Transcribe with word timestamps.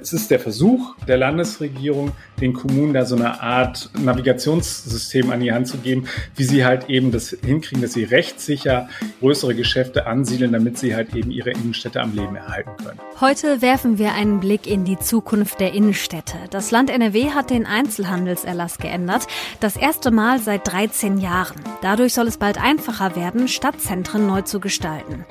Es 0.00 0.14
ist 0.14 0.30
der 0.30 0.40
Versuch 0.40 0.94
der 1.06 1.18
Landesregierung, 1.18 2.12
den 2.40 2.54
Kommunen 2.54 2.94
da 2.94 3.04
so 3.04 3.16
eine 3.16 3.42
Art 3.42 3.90
Navigationssystem 3.98 5.30
an 5.30 5.40
die 5.40 5.52
Hand 5.52 5.68
zu 5.68 5.76
geben, 5.76 6.06
wie 6.36 6.44
sie 6.44 6.64
halt 6.64 6.88
eben 6.88 7.12
das 7.12 7.36
hinkriegen, 7.44 7.82
dass 7.82 7.92
sie 7.92 8.04
rechtssicher 8.04 8.88
größere 9.20 9.54
Geschäfte 9.54 10.06
ansiedeln, 10.06 10.52
damit 10.52 10.78
sie 10.78 10.94
halt 10.94 11.14
eben 11.14 11.30
ihre 11.30 11.50
Innenstädte 11.50 12.00
am 12.00 12.14
Leben 12.14 12.34
erhalten 12.36 12.70
können. 12.82 12.98
Heute 13.20 13.60
werfen 13.60 13.98
wir 13.98 14.14
einen 14.14 14.40
Blick 14.40 14.66
in 14.66 14.84
die 14.84 14.98
Zukunft 14.98 15.60
der 15.60 15.74
Innenstädte. 15.74 16.36
Das 16.50 16.70
Land 16.70 16.88
NRW 16.88 17.30
hat 17.30 17.50
den 17.50 17.66
Einzelhandelserlass 17.66 18.78
geändert. 18.78 19.26
Das 19.60 19.76
erste 19.76 20.10
Mal 20.10 20.38
seit 20.38 20.66
13 20.66 21.18
Jahren. 21.18 21.60
Dadurch 21.82 22.14
soll 22.14 22.26
es 22.26 22.38
bald 22.38 22.58
einfacher 22.58 23.16
werden, 23.16 23.48
Stadtzentren 23.48 24.26
neu 24.26 24.40
zu 24.42 24.60
gestalten. 24.60 25.26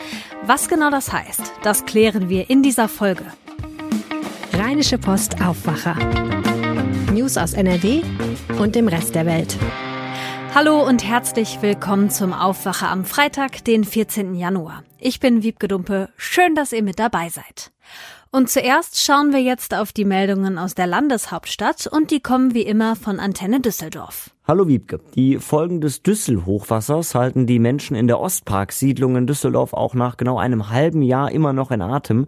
Was 0.46 0.70
genau 0.70 0.92
das 0.92 1.12
heißt, 1.12 1.54
das 1.64 1.86
klären 1.86 2.30
wir 2.30 2.52
in 2.52 2.62
dieser 2.62 2.88
Folge. 2.88 3.24
Rheinische 4.60 4.98
Post 4.98 5.42
Aufwacher. 5.42 5.96
News 7.14 7.38
aus 7.38 7.54
NRW 7.54 8.02
und 8.60 8.76
dem 8.76 8.90
Rest 8.90 9.16
der 9.16 9.26
Welt. 9.26 9.58
Hallo 10.54 10.86
und 10.86 11.02
herzlich 11.06 11.62
willkommen 11.62 12.10
zum 12.10 12.34
Aufwacher 12.34 12.90
am 12.90 13.06
Freitag, 13.06 13.64
den 13.64 13.86
14. 13.86 14.36
Januar. 14.36 14.84
Ich 15.00 15.22
bin 15.22 15.44
Wiebke 15.44 15.70
Dumpe. 15.70 16.10
Schön, 16.18 16.56
dass 16.56 16.74
ihr 16.74 16.84
mit 16.84 17.00
dabei 17.00 17.30
seid. 17.30 17.72
Und 18.32 18.50
zuerst 18.50 19.02
schauen 19.02 19.32
wir 19.32 19.42
jetzt 19.42 19.74
auf 19.74 19.94
die 19.94 20.04
Meldungen 20.04 20.58
aus 20.58 20.76
der 20.76 20.88
Landeshauptstadt 20.88 21.88
und 21.88 22.12
die 22.12 22.20
kommen 22.20 22.54
wie 22.54 22.64
immer 22.64 22.98
von 22.98 23.22
Antenne 23.22 23.62
Düsseldorf. 23.62 24.32
Hallo 24.46 24.68
Wiebke. 24.68 25.00
Die 25.16 25.38
Folgen 25.38 25.80
des 25.80 26.04
Düssel-Hochwassers 26.04 27.16
halten 27.16 27.48
die 27.48 27.60
Menschen 27.60 27.96
in 27.96 28.08
der 28.08 28.20
Ostpark-Siedlung 28.20 29.16
in 29.16 29.26
Düsseldorf 29.26 29.72
auch 29.72 29.94
nach 29.94 30.18
genau 30.18 30.38
einem 30.38 30.70
halben 30.70 31.02
Jahr 31.02 31.32
immer 31.32 31.54
noch 31.54 31.72
in 31.72 31.82
Atem. 31.82 32.28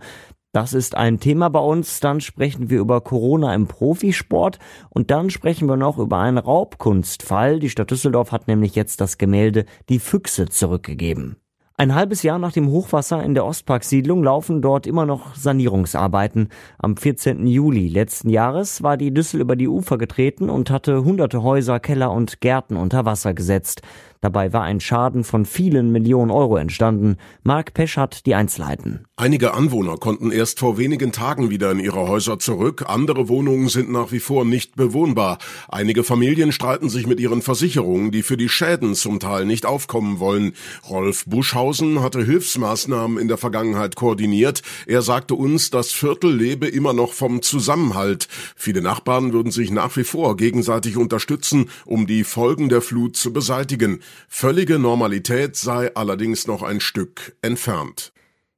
Das 0.54 0.74
ist 0.74 0.98
ein 0.98 1.22
Thema 1.22 1.50
bei 1.50 1.62
uns. 1.62 2.02
Dann 2.02 2.20
sprechen 2.20 2.70
wir 2.70 2.80
über 2.80 3.00
Corona 3.00 3.56
im 3.56 3.68
Profisport 3.68 4.60
und 4.90 5.10
dann 5.10 5.30
sprechen 5.30 5.70
wir 5.70 5.78
noch 5.78 5.98
über 5.98 6.18
einen 6.18 6.38
Raubkunstfall. 6.38 7.60
Die 7.60 7.70
Stadt 7.70 7.90
Düsseldorf 7.90 8.34
hat 8.34 8.50
nämlich 8.50 8.76
jetzt 8.76 9.00
das 9.00 9.18
Gemälde 9.18 9.64
Die 9.88 10.00
Füchse 10.00 10.50
zurückgegeben. 10.50 11.38
Ein 11.78 11.96
halbes 11.96 12.22
Jahr 12.22 12.38
nach 12.38 12.52
dem 12.52 12.70
Hochwasser 12.70 13.24
in 13.24 13.34
der 13.34 13.46
Ostparksiedlung 13.46 14.24
laufen 14.24 14.62
dort 14.62 14.86
immer 14.86 15.06
noch 15.06 15.36
Sanierungsarbeiten. 15.36 16.50
Am 16.78 16.98
14. 16.98 17.48
Juli 17.48 17.88
letzten 17.88 18.30
Jahres 18.30 18.84
war 18.84 18.98
die 18.98 19.14
Düssel 19.14 19.42
über 19.42 19.56
die 19.56 19.70
Ufer 19.70 19.98
getreten 19.98 20.50
und 20.50 20.70
hatte 20.70 21.04
hunderte 21.04 21.42
Häuser, 21.42 21.80
Keller 21.80 22.12
und 22.12 22.42
Gärten 22.42 22.76
unter 22.76 23.06
Wasser 23.06 23.34
gesetzt. 23.34 23.82
Dabei 24.22 24.54
war 24.54 24.62
ein 24.62 24.80
Schaden 24.80 25.24
von 25.24 25.46
vielen 25.46 25.92
Millionen 25.92 26.30
Euro 26.30 26.58
entstanden. 26.58 27.18
Mark 27.42 27.74
Pesch 27.74 27.98
hat 27.98 28.28
die 28.28 28.36
Einzelheiten. 28.36 29.06
Einige 29.16 29.56
Anwohner 29.56 29.98
konnten 29.98 30.32
erst 30.32 30.60
vor 30.60 30.78
wenigen 30.78 31.12
Tagen 31.12 31.50
wieder 31.50 31.72
in 31.72 31.80
ihre 31.80 32.08
Häuser 32.08 32.38
zurück. 32.38 32.86
Andere 32.88 33.30
Wohnungen 33.30 33.68
sind 33.68 33.92
nach 33.92 34.12
wie 34.12 34.20
vor 34.20 34.46
nicht 34.46 34.76
bewohnbar. 34.76 35.40
Einige 35.70 36.04
Familien 36.04 36.52
streiten 36.52 36.88
sich 36.88 37.08
mit 37.08 37.20
ihren 37.20 37.42
Versicherungen, 37.42 38.12
die 38.12 38.22
für 38.22 38.38
die 38.38 38.50
Schäden 38.50 38.94
zum 38.94 39.20
Teil 39.20 39.46
nicht 39.46 39.66
aufkommen 39.66 40.20
wollen. 40.20 40.54
Rolf 40.88 41.26
Buschhausen 41.26 42.04
hatte 42.04 42.24
Hilfsmaßnahmen 42.24 43.18
in 43.18 43.28
der 43.28 43.38
Vergangenheit 43.38 43.96
koordiniert. 43.96 44.62
Er 44.86 45.02
sagte 45.02 45.34
uns, 45.34 45.72
das 45.72 45.92
Viertel 45.92 46.32
lebe 46.32 46.68
immer 46.68 46.94
noch 46.94 47.14
vom 47.14 47.42
Zusammenhalt. 47.42 48.28
Viele 48.56 48.84
Nachbarn 48.84 49.34
würden 49.34 49.52
sich 49.52 49.72
nach 49.72 49.98
wie 49.98 50.04
vor 50.04 50.38
gegenseitig 50.38 50.96
unterstützen, 50.96 51.72
um 51.86 52.06
die 52.06 52.24
Folgen 52.24 52.70
der 52.70 52.82
Flut 52.82 53.18
zu 53.18 53.34
beseitigen. 53.34 54.02
Völlige 54.28 54.80
Normalität 54.80 55.56
sei 55.56 55.94
allerdings 55.96 56.48
noch 56.48 56.64
ein 56.64 56.80
Stück 56.80 57.36
entfernt. 57.42 58.14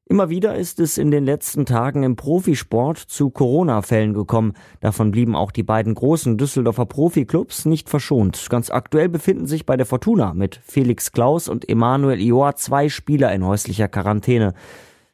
Immer 0.05 0.29
wieder 0.29 0.55
ist 0.55 0.79
es 0.79 0.97
in 0.97 1.11
den 1.11 1.23
letzten 1.23 1.65
Tagen 1.65 2.03
im 2.03 2.17
Profisport 2.17 2.97
zu 2.97 3.29
Corona-Fällen 3.29 4.13
gekommen. 4.13 4.53
Davon 4.81 5.11
blieben 5.11 5.33
auch 5.35 5.49
die 5.49 5.63
beiden 5.63 5.95
großen 5.95 6.37
Düsseldorfer 6.37 6.85
Profiklubs 6.85 7.65
nicht 7.65 7.89
verschont. 7.89 8.47
Ganz 8.49 8.69
aktuell 8.69 9.07
befinden 9.07 9.47
sich 9.47 9.65
bei 9.65 9.77
der 9.77 9.85
Fortuna 9.85 10.33
mit 10.33 10.59
Felix 10.63 11.13
Klaus 11.13 11.47
und 11.47 11.69
Emanuel 11.69 12.19
Ioa 12.19 12.55
zwei 12.55 12.89
Spieler 12.89 13.33
in 13.33 13.45
häuslicher 13.45 13.87
Quarantäne. 13.87 14.53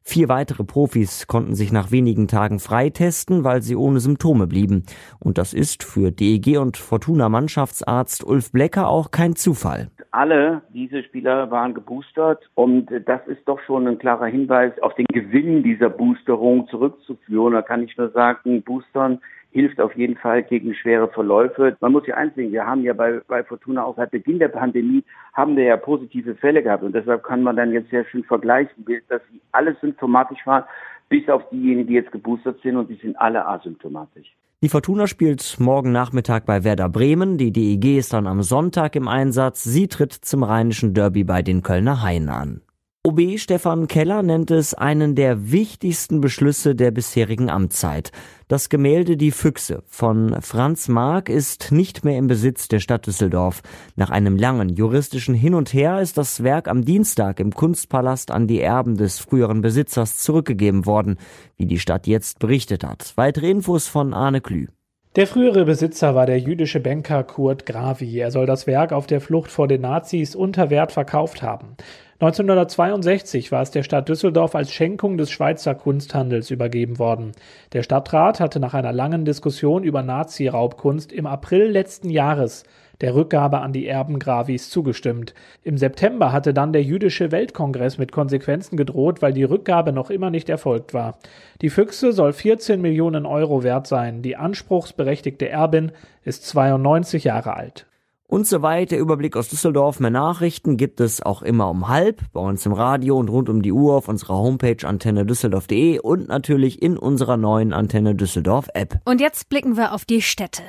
Vier 0.02 0.28
weitere 0.28 0.64
Profis 0.64 1.28
konnten 1.28 1.54
sich 1.54 1.72
nach 1.72 1.92
wenigen 1.92 2.28
Tagen 2.28 2.60
freitesten, 2.60 3.44
weil 3.44 3.62
sie 3.62 3.76
ohne 3.76 4.00
Symptome 4.00 4.48
blieben. 4.48 4.84
Und 5.20 5.38
das 5.38 5.54
ist 5.54 5.84
für 5.84 6.12
DEG 6.12 6.58
und 6.58 6.78
Fortuna 6.78 7.30
Mannschaftsarzt 7.30 8.24
Ulf 8.24 8.52
Blecker 8.52 8.88
auch 8.88 9.12
kein 9.12 9.36
Zufall. 9.36 9.92
Alle 10.12 10.64
diese 10.70 11.04
Spieler 11.04 11.52
waren 11.52 11.76
geboostert 11.76 12.50
und 12.56 12.90
das 13.06 13.28
ist 13.28 13.48
doch 13.48 13.60
schon 13.62 13.88
ein 13.88 14.00
klarer 14.00 14.26
Hinweis 14.26 14.74
auf 14.82 14.96
den 14.96 15.06
Gewinn 15.06 15.62
dieser 15.62 15.90
Boosterung 15.90 16.68
zurückzuführen. 16.68 17.54
Da 17.54 17.62
kann 17.62 17.84
ich 17.84 17.96
nur 17.96 18.10
sagen, 18.10 18.64
Boostern 18.64 19.20
hilft 19.52 19.80
auf 19.80 19.96
jeden 19.96 20.16
Fall 20.16 20.44
gegen 20.44 20.74
schwere 20.74 21.08
Verläufe. 21.10 21.78
Man 21.80 21.92
muss 21.92 22.08
ja 22.08 22.16
eins 22.16 22.34
sehen, 22.36 22.52
wir 22.52 22.66
haben 22.66 22.84
ja 22.84 22.94
bei, 22.94 23.22
bei 23.28 23.44
Fortuna 23.44 23.84
auch 23.84 23.98
seit 23.98 24.12
Beginn 24.12 24.40
der 24.40 24.48
Pandemie 24.48 25.04
haben 25.34 25.56
wir 25.56 25.64
ja 25.64 25.78
positive 25.78 26.36
Fälle 26.36 26.64
gehabt 26.64 26.84
und 26.84 26.94
deshalb 26.94 27.24
kann 27.24 27.44
man 27.44 27.56
dann 27.56 27.72
jetzt 27.72 27.90
sehr 27.90 28.06
schön 28.06 28.24
vergleichen, 28.24 28.86
dass 29.08 29.22
sie 29.32 29.42
alle 29.52 29.76
symptomatisch 29.82 30.46
waren, 30.46 30.66
bis 31.10 31.28
auf 31.30 31.48
diejenigen, 31.50 31.88
die 31.88 31.96
jetzt 31.96 32.12
geboostert 32.12 32.60
sind 32.62 32.78
und 32.78 32.90
die 32.90 32.96
sind 32.96 33.20
alle 33.20 33.46
asymptomatisch. 33.48 34.36
Die 34.62 34.68
Fortuna 34.68 35.08
spielt 35.08 35.58
morgen 35.62 35.94
Nachmittag 35.94 36.46
bei 36.46 36.66
Werder 36.66 36.90
Bremen. 36.90 37.38
Die 37.38 37.54
DEG 37.54 37.98
ist 37.98 38.12
dann 38.12 38.28
am 38.28 38.44
Sonntag 38.44 38.98
im 38.98 39.08
Einsatz. 39.08 39.64
Sie 39.64 39.88
tritt 39.88 40.12
zum 40.12 40.44
rheinischen 40.44 40.94
Derby 40.94 41.24
bei 41.24 41.42
den 41.42 41.64
Kölner 41.64 42.02
Haien 42.02 42.28
an. 42.28 42.62
OB 43.08 43.38
Stefan 43.38 43.88
Keller 43.88 44.24
nennt 44.24 44.52
es 44.52 44.74
einen 44.74 45.16
der 45.16 45.54
wichtigsten 45.54 46.20
Beschlüsse 46.20 46.76
der 46.76 46.92
bisherigen 46.92 47.50
Amtszeit. 47.50 48.12
Das 48.50 48.68
Gemälde 48.68 49.16
Die 49.16 49.32
Füchse 49.32 49.84
von 49.88 50.36
Franz 50.42 50.90
Mark 50.90 51.30
ist 51.30 51.72
nicht 51.72 52.04
mehr 52.04 52.18
im 52.18 52.28
Besitz 52.28 52.68
der 52.68 52.82
Stadt 52.82 53.08
Düsseldorf. 53.08 53.62
Nach 53.96 54.10
einem 54.10 54.36
langen 54.36 54.68
juristischen 54.68 55.34
Hin 55.34 55.54
und 55.54 55.74
Her 55.74 56.02
ist 56.02 56.18
das 56.18 56.44
Werk 56.44 56.68
am 56.68 56.84
Dienstag 56.84 57.40
im 57.40 57.54
Kunstpalast 57.54 58.32
an 58.32 58.48
die 58.48 58.60
Erben 58.60 58.98
des 58.98 59.20
früheren 59.20 59.62
Besitzers 59.62 60.18
zurückgegeben 60.18 60.86
worden, 60.86 61.20
wie 61.56 61.68
die 61.68 61.80
Stadt 61.80 62.06
jetzt 62.06 62.40
berichtet 62.40 62.84
hat. 62.84 63.14
Weitere 63.16 63.50
Infos 63.50 63.88
von 63.88 64.14
Arne 64.14 64.42
Klü. 64.42 64.68
Der 65.16 65.26
frühere 65.26 65.64
Besitzer 65.64 66.16
war 66.16 66.26
der 66.26 66.38
jüdische 66.38 66.82
Banker 66.82 67.24
Kurt 67.24 67.66
Gravi. 67.66 68.20
Er 68.20 68.30
soll 68.30 68.46
das 68.46 68.68
Werk 68.68 68.92
auf 68.92 69.08
der 69.08 69.22
Flucht 69.22 69.50
vor 69.50 69.70
den 69.70 69.82
Nazis 69.82 70.36
unter 70.36 70.70
Wert 70.70 70.92
verkauft 70.92 71.42
haben. 71.42 71.78
1962 72.22 73.50
war 73.54 73.62
es 73.62 73.72
der 73.72 73.84
Stadt 73.84 74.10
Düsseldorf 74.10 74.54
als 74.54 74.74
Schenkung 74.74 75.18
des 75.18 75.32
Schweizer 75.32 75.74
Kunsthandels 75.74 76.52
übergeben 76.52 77.00
worden. 77.00 77.32
Der 77.72 77.82
Stadtrat 77.82 78.42
hatte 78.42 78.60
nach 78.60 78.74
einer 78.74 78.92
langen 78.92 79.24
Diskussion 79.24 79.86
über 79.86 80.04
Nazi-Raubkunst 80.04 81.14
im 81.14 81.26
April 81.26 81.68
letzten 81.68 82.10
Jahres 82.10 82.66
der 83.00 83.16
Rückgabe 83.16 83.62
an 83.62 83.72
die 83.72 83.88
Erben 83.88 84.20
Gravis 84.20 84.70
zugestimmt. 84.70 85.34
Im 85.64 85.78
September 85.78 86.34
hatte 86.34 86.54
dann 86.54 86.74
der 86.74 86.84
jüdische 86.84 87.32
Weltkongress 87.32 87.98
mit 87.98 88.12
Konsequenzen 88.12 88.76
gedroht, 88.76 89.22
weil 89.22 89.32
die 89.32 89.46
Rückgabe 89.46 89.94
noch 89.94 90.10
immer 90.10 90.30
nicht 90.30 90.50
erfolgt 90.50 90.94
war. 90.94 91.18
Die 91.62 91.70
Füchse 91.70 92.12
soll 92.12 92.34
14 92.34 92.82
Millionen 92.82 93.26
Euro 93.26 93.64
wert 93.64 93.88
sein. 93.88 94.22
Die 94.24 94.36
anspruchsberechtigte 94.36 95.48
Erbin 95.48 95.94
ist 96.26 96.46
92 96.48 97.24
Jahre 97.24 97.56
alt. 97.56 97.86
Und 98.30 98.46
soweit 98.46 98.92
der 98.92 99.00
Überblick 99.00 99.36
aus 99.36 99.48
Düsseldorf. 99.48 100.00
Mehr 100.00 100.12
Nachrichten 100.12 100.78
gibt 100.78 101.00
es 101.00 101.20
auch 101.20 101.42
immer 101.42 101.68
um 101.68 101.88
halb 101.88 102.22
bei 102.32 102.40
uns 102.40 102.64
im 102.68 102.74
Radio 102.74 103.18
und 103.18 103.28
rund 103.28 103.50
um 103.50 103.64
die 103.64 103.72
Uhr 103.72 103.96
auf 103.96 104.08
unserer 104.08 104.36
Homepage 104.36 104.88
antenne 104.88 105.26
düsseldorf.de 105.26 105.98
und 105.98 106.28
natürlich 106.28 106.80
in 106.80 106.96
unserer 106.96 107.38
neuen 107.38 107.74
Antenne 107.74 108.14
Düsseldorf 108.14 108.68
App. 108.76 109.00
Und 109.06 109.20
jetzt 109.20 109.50
blicken 109.50 109.78
wir 109.78 109.94
auf 109.94 110.06
die 110.06 110.22
Städte. 110.22 110.62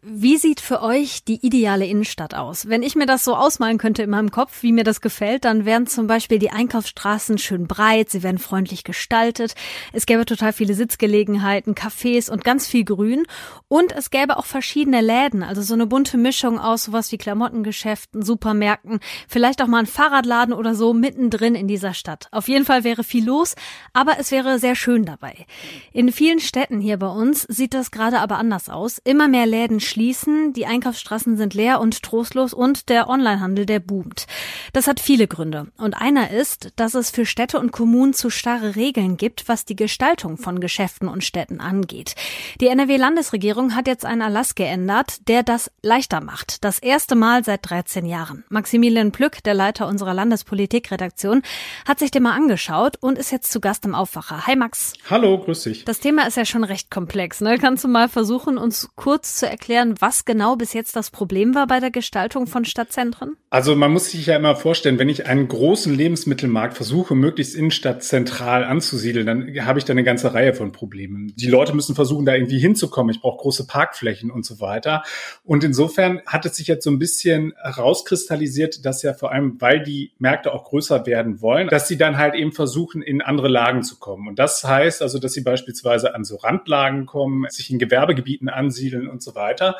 Wie 0.00 0.38
sieht 0.38 0.60
für 0.60 0.80
euch 0.80 1.24
die 1.24 1.44
ideale 1.44 1.86
Innenstadt 1.86 2.34
aus? 2.34 2.70
Wenn 2.70 2.82
ich 2.82 2.96
mir 2.96 3.04
das 3.04 3.22
so 3.22 3.36
ausmalen 3.36 3.76
könnte 3.76 4.02
in 4.02 4.08
meinem 4.08 4.30
Kopf, 4.30 4.62
wie 4.62 4.72
mir 4.72 4.84
das 4.84 5.02
gefällt, 5.02 5.44
dann 5.44 5.66
wären 5.66 5.86
zum 5.86 6.06
Beispiel 6.06 6.38
die 6.38 6.52
Einkaufsstraßen 6.52 7.36
schön 7.36 7.66
breit, 7.66 8.08
sie 8.08 8.22
wären 8.22 8.38
freundlich 8.38 8.82
gestaltet, 8.82 9.54
es 9.92 10.06
gäbe 10.06 10.24
total 10.24 10.54
viele 10.54 10.72
Sitzgelegenheiten, 10.72 11.74
Cafés 11.74 12.30
und 12.30 12.44
ganz 12.44 12.66
viel 12.66 12.86
Grün 12.86 13.26
und 13.68 13.92
es 13.92 14.08
gäbe 14.08 14.38
auch 14.38 14.46
verschiedene 14.46 15.02
Läden, 15.02 15.42
also 15.42 15.60
so 15.60 15.74
eine 15.74 15.86
bunte 15.86 16.16
Mischung 16.16 16.58
aus 16.58 16.93
sowas 16.94 17.10
wie 17.10 17.18
Klamottengeschäften, 17.18 18.22
Supermärkten, 18.22 19.00
vielleicht 19.28 19.60
auch 19.60 19.66
mal 19.66 19.80
ein 19.80 19.86
Fahrradladen 19.86 20.54
oder 20.54 20.76
so 20.76 20.94
mittendrin 20.94 21.56
in 21.56 21.66
dieser 21.66 21.92
Stadt. 21.92 22.28
Auf 22.30 22.46
jeden 22.46 22.64
Fall 22.64 22.84
wäre 22.84 23.02
viel 23.02 23.24
los, 23.24 23.56
aber 23.92 24.20
es 24.20 24.30
wäre 24.30 24.60
sehr 24.60 24.76
schön 24.76 25.04
dabei. 25.04 25.44
In 25.92 26.12
vielen 26.12 26.38
Städten 26.38 26.80
hier 26.80 26.96
bei 26.96 27.08
uns 27.08 27.42
sieht 27.42 27.74
das 27.74 27.90
gerade 27.90 28.20
aber 28.20 28.38
anders 28.38 28.68
aus. 28.68 28.98
Immer 29.02 29.26
mehr 29.26 29.46
Läden 29.46 29.80
schließen, 29.80 30.52
die 30.52 30.66
Einkaufsstraßen 30.66 31.36
sind 31.36 31.54
leer 31.54 31.80
und 31.80 32.00
trostlos 32.04 32.54
und 32.54 32.88
der 32.88 33.08
Onlinehandel, 33.08 33.66
der 33.66 33.80
boomt. 33.80 34.26
Das 34.74 34.88
hat 34.88 34.98
viele 34.98 35.28
Gründe. 35.28 35.68
Und 35.78 35.94
einer 35.94 36.32
ist, 36.32 36.72
dass 36.74 36.94
es 36.94 37.10
für 37.10 37.26
Städte 37.26 37.60
und 37.60 37.70
Kommunen 37.70 38.12
zu 38.12 38.28
starre 38.28 38.74
Regeln 38.74 39.16
gibt, 39.16 39.46
was 39.46 39.64
die 39.64 39.76
Gestaltung 39.76 40.36
von 40.36 40.58
Geschäften 40.58 41.06
und 41.06 41.22
Städten 41.22 41.60
angeht. 41.60 42.16
Die 42.60 42.66
NRW-Landesregierung 42.66 43.76
hat 43.76 43.86
jetzt 43.86 44.04
einen 44.04 44.20
Erlass 44.20 44.56
geändert, 44.56 45.28
der 45.28 45.44
das 45.44 45.70
leichter 45.82 46.20
macht, 46.20 46.64
dass 46.64 46.80
erste 46.80 47.14
Mal 47.14 47.44
seit 47.44 47.70
13 47.70 48.04
Jahren. 48.04 48.42
Maximilian 48.48 49.12
Plück, 49.12 49.44
der 49.44 49.54
Leiter 49.54 49.86
unserer 49.86 50.12
Landespolitikredaktion, 50.12 51.42
hat 51.86 52.00
sich 52.00 52.10
den 52.10 52.24
mal 52.24 52.32
angeschaut 52.32 52.96
und 53.00 53.16
ist 53.16 53.30
jetzt 53.30 53.52
zu 53.52 53.60
Gast 53.60 53.84
im 53.84 53.94
Aufwacher. 53.94 54.44
Hi 54.48 54.56
Max. 54.56 54.94
Hallo, 55.08 55.38
grüß 55.38 55.62
dich. 55.62 55.84
Das 55.84 56.00
Thema 56.00 56.26
ist 56.26 56.36
ja 56.36 56.44
schon 56.44 56.64
recht 56.64 56.90
komplex. 56.90 57.40
Ne? 57.40 57.58
Kannst 57.58 57.84
du 57.84 57.88
mal 57.88 58.08
versuchen, 58.08 58.58
uns 58.58 58.88
kurz 58.96 59.36
zu 59.36 59.48
erklären, 59.48 59.94
was 60.00 60.24
genau 60.24 60.56
bis 60.56 60.72
jetzt 60.72 60.96
das 60.96 61.12
Problem 61.12 61.54
war 61.54 61.68
bei 61.68 61.78
der 61.78 61.92
Gestaltung 61.92 62.48
von 62.48 62.64
Stadtzentren? 62.64 63.36
Also 63.50 63.76
man 63.76 63.92
muss 63.92 64.10
sich 64.10 64.26
ja 64.26 64.34
immer 64.34 64.56
vorstellen, 64.64 64.98
wenn 64.98 65.10
ich 65.10 65.26
einen 65.26 65.46
großen 65.46 65.94
Lebensmittelmarkt 65.94 66.74
versuche, 66.74 67.14
möglichst 67.14 67.54
innenstadtzentral 67.54 68.64
anzusiedeln, 68.64 69.26
dann 69.26 69.66
habe 69.66 69.78
ich 69.78 69.84
da 69.84 69.92
eine 69.92 70.04
ganze 70.04 70.32
Reihe 70.32 70.54
von 70.54 70.72
Problemen. 70.72 71.34
Die 71.36 71.48
Leute 71.48 71.74
müssen 71.74 71.94
versuchen, 71.94 72.24
da 72.24 72.32
irgendwie 72.32 72.58
hinzukommen. 72.58 73.14
Ich 73.14 73.20
brauche 73.20 73.42
große 73.42 73.66
Parkflächen 73.66 74.30
und 74.30 74.46
so 74.46 74.60
weiter. 74.60 75.02
Und 75.44 75.64
insofern 75.64 76.22
hat 76.24 76.46
es 76.46 76.56
sich 76.56 76.66
jetzt 76.66 76.84
so 76.84 76.90
ein 76.90 76.98
bisschen 76.98 77.52
rauskristallisiert, 77.62 78.86
dass 78.86 79.02
ja 79.02 79.12
vor 79.12 79.32
allem, 79.32 79.60
weil 79.60 79.82
die 79.82 80.12
Märkte 80.18 80.54
auch 80.54 80.64
größer 80.64 81.04
werden 81.04 81.42
wollen, 81.42 81.68
dass 81.68 81.86
sie 81.86 81.98
dann 81.98 82.16
halt 82.16 82.34
eben 82.34 82.52
versuchen, 82.52 83.02
in 83.02 83.20
andere 83.20 83.48
Lagen 83.48 83.82
zu 83.82 83.98
kommen. 83.98 84.28
Und 84.28 84.38
das 84.38 84.64
heißt 84.64 85.02
also, 85.02 85.18
dass 85.18 85.34
sie 85.34 85.42
beispielsweise 85.42 86.14
an 86.14 86.24
so 86.24 86.36
Randlagen 86.36 87.04
kommen, 87.04 87.44
sich 87.50 87.70
in 87.70 87.78
Gewerbegebieten 87.78 88.48
ansiedeln 88.48 89.08
und 89.08 89.22
so 89.22 89.34
weiter. 89.34 89.76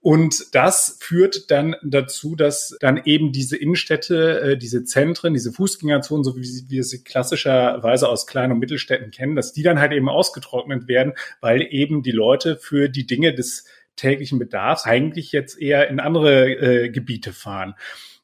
Und 0.00 0.54
das 0.54 0.98
führt 1.00 1.50
dann 1.50 1.74
dazu, 1.82 2.36
dass 2.36 2.76
dann 2.80 3.00
eben 3.04 3.32
diese 3.32 3.56
Innenstädte, 3.56 4.40
äh, 4.40 4.56
diese 4.56 4.84
Zentren, 4.84 5.34
diese 5.34 5.52
Fußgängerzonen, 5.52 6.22
so 6.22 6.36
wie 6.36 6.64
wir 6.68 6.84
sie 6.84 7.02
klassischerweise 7.02 8.08
aus 8.08 8.26
Klein- 8.26 8.52
und 8.52 8.60
Mittelstädten 8.60 9.10
kennen, 9.10 9.34
dass 9.34 9.52
die 9.52 9.64
dann 9.64 9.80
halt 9.80 9.92
eben 9.92 10.08
ausgetrocknet 10.08 10.86
werden, 10.86 11.14
weil 11.40 11.66
eben 11.70 12.02
die 12.02 12.12
Leute 12.12 12.56
für 12.56 12.88
die 12.88 13.06
Dinge 13.06 13.34
des 13.34 13.64
täglichen 13.96 14.38
Bedarfs 14.38 14.84
eigentlich 14.84 15.32
jetzt 15.32 15.60
eher 15.60 15.88
in 15.88 15.98
andere 15.98 16.48
äh, 16.52 16.88
Gebiete 16.90 17.32
fahren. 17.32 17.74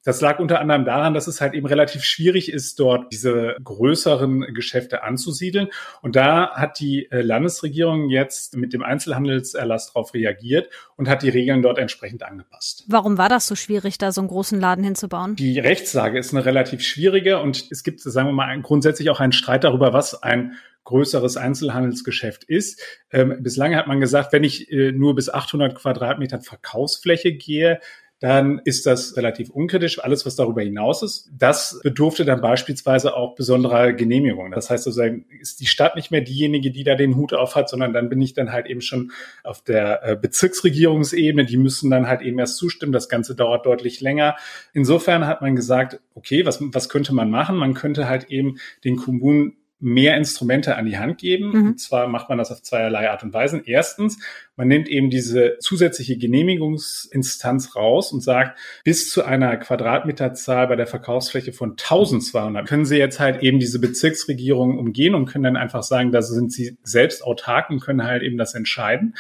Das 0.05 0.21
lag 0.21 0.39
unter 0.39 0.61
anderem 0.61 0.85
daran, 0.85 1.15
dass 1.15 1.27
es 1.27 1.41
halt 1.41 1.55
eben 1.55 1.67
relativ 1.67 2.05
schwierig 2.05 2.53
ist, 2.53 2.79
dort 2.79 3.11
diese 3.13 3.57
größeren 3.65 4.55
Geschäfte 4.55 5.03
anzusiedeln. 5.03 5.69
Und 6.03 6.15
da 6.15 6.51
hat 6.53 6.79
die 6.79 7.11
äh, 7.11 7.23
Landesregierung 7.23 8.11
jetzt 8.11 8.57
mit 8.57 8.73
dem 8.73 8.83
Einzelhandelserlass 8.83 9.93
darauf 9.93 10.15
reagiert 10.15 10.69
und 10.97 11.09
hat 11.09 11.23
die 11.23 11.31
Regeln 11.31 11.63
dort 11.63 11.79
entsprechend 11.79 12.23
angepasst. 12.23 12.85
Warum 12.87 13.19
war 13.19 13.29
das 13.29 13.47
so 13.47 13.57
schwierig, 13.57 13.97
da 13.97 14.13
so 14.13 14.21
einen 14.21 14.29
großen 14.29 14.61
Laden 14.61 14.85
hinzubauen? 14.85 15.37
Die 15.37 15.59
Rechtslage 15.59 16.19
ist 16.19 16.35
eine 16.35 16.45
relativ 16.45 16.83
schwierige 16.83 17.41
und 17.41 17.67
es 17.71 17.83
gibt, 17.83 18.01
sagen 18.01 18.29
wir 18.29 18.33
mal, 18.33 18.61
grundsätzlich 18.61 19.09
auch 19.09 19.21
einen 19.21 19.33
Streit 19.33 19.65
darüber, 19.65 19.95
was 19.95 20.23
ein 20.23 20.57
größeres 20.85 21.39
Einzelhandelsgeschäft 21.39 22.45
ist. 22.45 22.81
Ähm, 23.11 23.39
bislang 23.41 23.75
hat 23.75 23.87
man 23.87 24.01
gesagt, 24.01 24.33
wenn 24.33 24.45
ich 24.45 24.71
äh, 24.71 24.93
nur 24.93 25.15
bis 25.15 25.31
800 25.31 25.75
Quadratmetern 25.75 26.43
Verkaufsfläche 26.43 27.33
gehe, 27.33 27.81
dann 28.25 28.63
ist 28.65 28.87
das 28.87 29.19
relativ 29.19 29.51
unkritisch. 29.51 30.03
Alles, 30.03 30.25
was 30.25 30.35
darüber 30.35 30.63
hinaus 30.63 31.03
ist, 31.03 31.31
das 31.37 31.79
bedurfte 31.83 32.25
dann 32.25 32.41
beispielsweise 32.41 33.15
auch 33.15 33.35
besonderer 33.35 33.93
Genehmigung. 33.93 34.51
Das 34.51 34.71
heißt 34.71 34.85
sozusagen, 34.85 35.27
ist 35.43 35.61
die 35.61 35.67
Stadt 35.67 35.95
nicht 35.95 36.11
mehr 36.11 36.23
diejenige, 36.23 36.71
die 36.71 36.85
da 36.85 36.95
den 36.95 37.17
Hut 37.17 37.35
auf 37.35 37.55
hat, 37.55 37.69
sondern 37.69 37.93
dann 37.93 38.09
bin 38.09 38.23
ich 38.23 38.33
dann 38.33 38.51
halt 38.51 38.65
eben 38.67 38.81
schon 38.81 39.13
auf 39.43 39.63
der 39.63 40.03
äh, 40.03 40.17
Bezirksregierungsebene. 40.17 41.45
Die 41.45 41.59
müssen 41.59 41.91
dann 41.91 42.09
halt 42.09 42.23
eben 42.23 42.39
erst 42.39 42.57
zustimmen. 42.57 42.93
Das 42.93 43.11
Ganze 43.11 43.35
dauert 43.35 43.67
deutlich 43.67 44.01
länger. 44.01 44.37
Insofern 44.73 45.27
hat 45.27 45.43
man 45.43 45.55
gesagt, 45.55 46.01
okay, 46.15 46.47
was, 46.47 46.61
was 46.63 46.89
könnte 46.89 47.15
man 47.15 47.29
machen? 47.29 47.57
Man 47.57 47.75
könnte 47.75 48.09
halt 48.09 48.31
eben 48.31 48.57
den 48.85 48.97
Kommunen 48.97 49.59
mehr 49.85 50.17
Instrumente 50.17 50.77
an 50.77 50.87
die 50.87 50.99
Hand 50.99 51.19
geben. 51.19 51.51
Mhm. 51.51 51.67
Und 51.69 51.81
zwar 51.81 52.09
macht 52.09 52.31
man 52.31 52.39
das 52.39 52.51
auf 52.51 52.63
zweierlei 52.63 53.11
Art 53.11 53.23
und 53.23 53.35
Weise. 53.35 53.63
Erstens, 53.67 54.19
man 54.57 54.69
nimmt 54.69 54.89
eben 54.89 55.11
diese 55.11 55.59
zusätzliche 55.61 56.17
Genehmigungsinstanz 56.17 57.77
raus 57.77 58.11
und 58.13 58.23
sagt, 58.23 58.59
bis 58.83 59.11
zu 59.11 59.25
einer 59.25 59.57
Quadratmeterzahl 59.57 60.69
bei 60.69 60.77
der 60.77 60.87
Verkaufsfläche 60.87 61.53
von 61.53 61.73
1200 61.73 62.67
können 62.67 62.87
Sie 62.87 62.97
jetzt 62.97 63.21
halt 63.21 63.43
eben 63.43 63.59
diese 63.59 63.79
Bezirksregierung 63.79 64.79
umgehen 64.79 65.15
und 65.15 65.27
können 65.27 65.45
dann 65.45 65.57
einfach 65.57 65.83
sagen, 65.83 66.13
da 66.13 66.23
sind 66.23 66.51
Sie 66.51 66.79
selbst 66.83 67.23
autark 67.23 67.69
und 67.69 67.81
können 67.81 68.05
halt 68.05 68.23
eben 68.23 68.39
das 68.39 68.55
entscheiden. 68.55 69.15